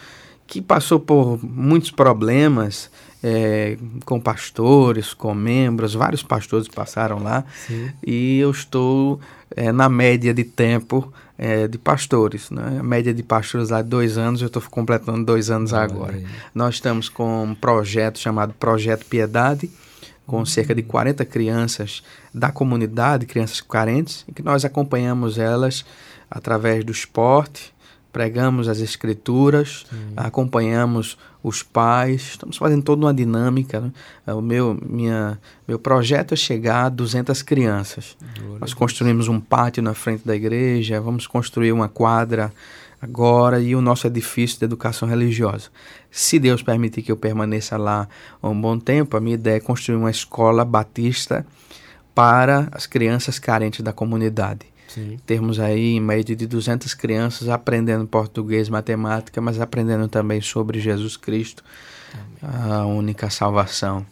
que 0.47 0.62
passou 0.62 0.99
por 0.99 1.38
muitos 1.45 1.91
problemas 1.91 2.91
é, 3.23 3.77
com 4.07 4.19
pastores, 4.19 5.12
com 5.12 5.35
membros, 5.35 5.93
vários 5.93 6.23
pastores 6.23 6.69
passaram 6.69 7.23
lá. 7.23 7.45
Sim. 7.67 7.91
E 8.03 8.38
eu 8.38 8.51
estou 8.51 9.21
é, 9.55 9.71
na 9.71 9.91
média 9.91 10.33
de 10.33 10.45
tempo 10.45 11.12
é, 11.37 11.69
de 11.69 11.77
pastores. 11.77 12.51
Né? 12.51 12.79
A 12.81 12.83
média 12.83 13.12
de 13.12 13.23
pastores 13.23 13.69
lá 13.69 13.81
é 13.81 13.83
dois 13.83 14.17
anos, 14.17 14.41
eu 14.41 14.47
estou 14.47 14.62
completando 14.71 15.23
dois 15.23 15.51
anos 15.51 15.75
agora. 15.75 16.19
Nós 16.55 16.77
estamos 16.77 17.11
com 17.11 17.45
um 17.45 17.55
projeto 17.55 18.19
chamado 18.19 18.55
Projeto 18.55 19.05
Piedade 19.05 19.71
com 20.27 20.45
cerca 20.45 20.75
de 20.75 20.83
40 20.83 21.25
crianças 21.25 22.03
da 22.33 22.51
comunidade, 22.51 23.27
crianças 23.27 23.61
carentes, 23.61 24.25
e 24.29 24.33
que 24.33 24.43
nós 24.43 24.65
acompanhamos 24.65 25.39
elas 25.39 25.85
através 26.31 26.85
do 26.85 26.93
esporte, 26.93 27.73
pregamos 28.13 28.69
as 28.69 28.79
escrituras, 28.81 29.85
Sim. 29.89 30.13
acompanhamos 30.17 31.17
os 31.43 31.63
pais, 31.63 32.23
estamos 32.33 32.57
fazendo 32.57 32.83
toda 32.83 33.07
uma 33.07 33.15
dinâmica. 33.15 33.81
Né? 33.81 34.35
O 34.35 34.41
meu, 34.41 34.79
minha, 34.87 35.39
meu 35.67 35.79
projeto 35.79 36.35
é 36.35 36.37
chegar 36.37 36.85
a 36.85 36.89
200 36.89 37.43
crianças. 37.43 38.17
Glória 38.39 38.59
Nós 38.61 38.75
construímos 38.75 39.29
um 39.29 39.41
pátio 39.41 39.83
na 39.83 39.95
frente 39.95 40.27
da 40.27 40.37
igreja, 40.37 41.01
vamos 41.01 41.27
construir 41.27 41.73
uma 41.73 41.89
quadra 41.89 42.53
agora 43.03 43.61
e 43.61 43.75
o 43.75 43.81
nosso 43.81 44.07
edifício 44.07 44.61
de 44.61 44.65
educação 44.65 45.09
religiosa. 45.09 45.71
Se 46.09 46.38
Deus 46.38 46.62
permitir 46.62 47.03
que 47.03 47.11
eu 47.11 47.17
permaneça 47.17 47.77
lá 47.77 48.09
um 48.41 48.59
bom 48.59 48.79
tempo, 48.79 49.17
a 49.17 49.21
minha 49.21 49.35
ideia 49.35 49.57
é 49.57 49.61
construir 49.61 49.97
uma 49.97 50.11
escola 50.11 50.65
batista 50.65 51.45
para 52.15 52.69
as 52.71 52.87
crianças 52.87 53.41
carentes 53.41 53.81
da 53.81 53.93
comunidade. 53.93 54.67
Sim. 54.87 55.19
Termos 55.27 55.59
aí 55.59 55.97
em 55.97 56.01
média 56.01 56.37
de 56.37 56.47
200 56.47 56.95
crianças 56.95 57.49
aprendendo 57.49 58.07
português, 58.07 58.69
matemática, 58.69 59.41
mas 59.41 59.59
aprendendo 59.59 60.07
também 60.07 60.41
sobre 60.41 60.79
Jesus 60.79 61.17
Cristo, 61.17 61.65
Amém. 62.12 62.77
a 62.77 62.87
única 62.87 63.31
salvação 63.31 64.07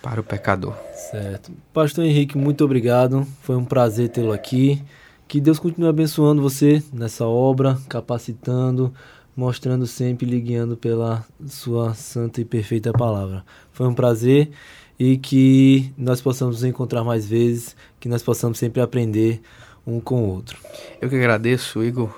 para 0.00 0.20
o 0.20 0.24
pecador. 0.24 0.76
Certo. 1.10 1.52
Pastor 1.74 2.04
Henrique, 2.04 2.38
muito 2.38 2.64
obrigado. 2.64 3.26
Foi 3.42 3.56
um 3.56 3.64
prazer 3.64 4.08
tê-lo 4.08 4.32
aqui. 4.32 4.80
Que 5.26 5.40
Deus 5.40 5.58
continue 5.58 5.88
abençoando 5.88 6.42
você 6.42 6.82
nessa 6.92 7.26
obra, 7.26 7.78
capacitando, 7.88 8.92
mostrando 9.36 9.86
sempre 9.86 10.40
guiando 10.40 10.76
pela 10.76 11.24
sua 11.46 11.94
santa 11.94 12.40
e 12.40 12.44
perfeita 12.44 12.92
palavra. 12.92 13.44
Foi 13.72 13.86
um 13.86 13.94
prazer 13.94 14.50
e 14.98 15.16
que 15.16 15.92
nós 15.98 16.20
possamos 16.20 16.56
nos 16.56 16.64
encontrar 16.64 17.02
mais 17.02 17.26
vezes, 17.26 17.76
que 17.98 18.08
nós 18.08 18.22
possamos 18.22 18.58
sempre 18.58 18.80
aprender 18.80 19.40
um 19.86 20.00
com 20.00 20.22
o 20.22 20.28
outro. 20.28 20.58
Eu 21.00 21.08
que 21.08 21.16
agradeço, 21.16 21.82
Igor, 21.82 22.14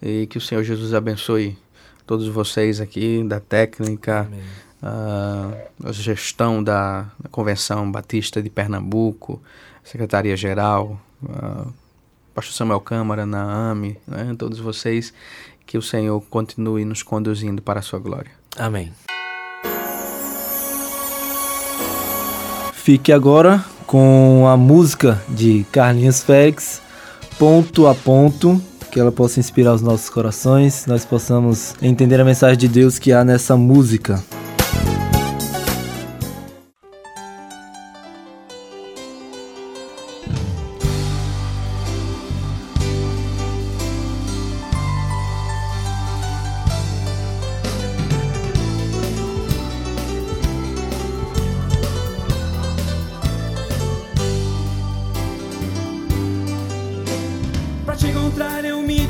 e 0.00 0.26
que 0.26 0.38
o 0.38 0.40
Senhor 0.40 0.62
Jesus 0.62 0.94
abençoe 0.94 1.56
todos 2.06 2.26
vocês 2.28 2.80
aqui 2.80 3.22
da 3.24 3.40
técnica, 3.40 4.28
a 4.82 5.92
gestão 5.92 6.62
da, 6.62 7.02
da, 7.18 7.28
Convenção 7.30 7.90
Batista 7.90 8.42
de 8.42 8.48
Pernambuco, 8.48 9.42
Secretaria-Geral, 9.82 11.00
Pastor 12.36 12.52
Samuel 12.52 12.80
Câmara, 12.80 13.24
na 13.24 13.70
AME, 13.70 13.96
né, 14.06 14.36
todos 14.38 14.58
vocês, 14.58 15.10
que 15.64 15.78
o 15.78 15.82
Senhor 15.82 16.20
continue 16.28 16.84
nos 16.84 17.02
conduzindo 17.02 17.62
para 17.62 17.80
a 17.80 17.82
sua 17.82 17.98
glória. 17.98 18.30
Amém. 18.58 18.92
Fique 22.74 23.10
agora 23.10 23.64
com 23.86 24.46
a 24.46 24.54
música 24.54 25.18
de 25.30 25.64
Carlinhos 25.72 26.22
Félix, 26.22 26.82
ponto 27.38 27.86
a 27.86 27.94
ponto, 27.94 28.60
que 28.92 29.00
ela 29.00 29.10
possa 29.10 29.40
inspirar 29.40 29.72
os 29.72 29.80
nossos 29.80 30.10
corações, 30.10 30.84
nós 30.84 31.06
possamos 31.06 31.74
entender 31.80 32.20
a 32.20 32.24
mensagem 32.24 32.58
de 32.58 32.68
Deus 32.68 32.98
que 32.98 33.12
há 33.12 33.24
nessa 33.24 33.56
música. 33.56 34.22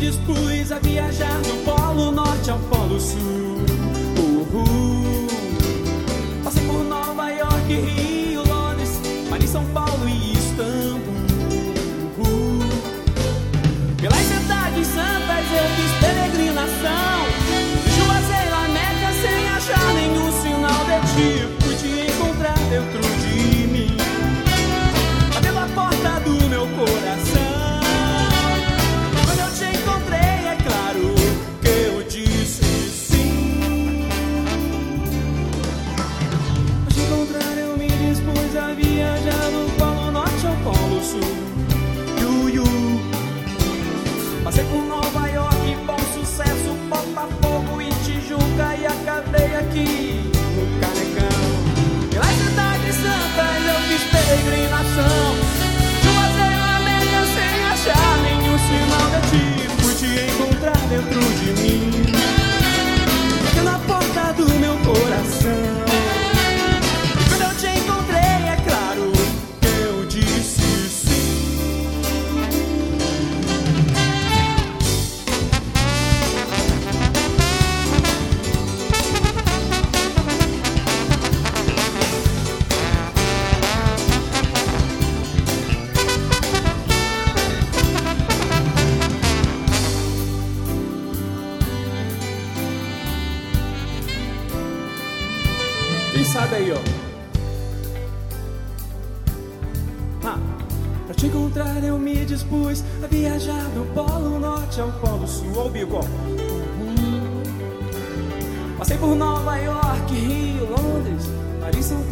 dispus 0.06 0.70
a 0.70 0.78
viajar 0.78 1.40
no. 1.48 1.75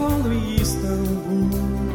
Paulo 0.05 0.35
e 0.35 0.61
Istambul. 0.61 1.94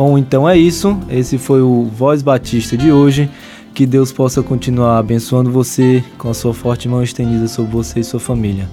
Bom, 0.00 0.16
então 0.16 0.48
é 0.48 0.56
isso. 0.56 0.98
Esse 1.10 1.36
foi 1.36 1.60
o 1.60 1.84
Voz 1.84 2.22
Batista 2.22 2.74
de 2.74 2.90
hoje. 2.90 3.28
Que 3.74 3.84
Deus 3.84 4.10
possa 4.10 4.42
continuar 4.42 4.96
abençoando 4.96 5.52
você 5.52 6.02
com 6.16 6.30
a 6.30 6.32
sua 6.32 6.54
forte 6.54 6.88
mão 6.88 7.02
estendida 7.02 7.46
sobre 7.46 7.70
você 7.70 8.00
e 8.00 8.04
sua 8.04 8.18
família. 8.18 8.66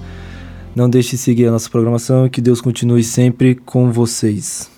Não 0.74 0.88
deixe 0.88 1.10
de 1.10 1.18
seguir 1.18 1.46
a 1.48 1.50
nossa 1.50 1.68
programação 1.68 2.24
e 2.24 2.30
que 2.30 2.40
Deus 2.40 2.62
continue 2.62 3.04
sempre 3.04 3.54
com 3.54 3.92
vocês. 3.92 4.77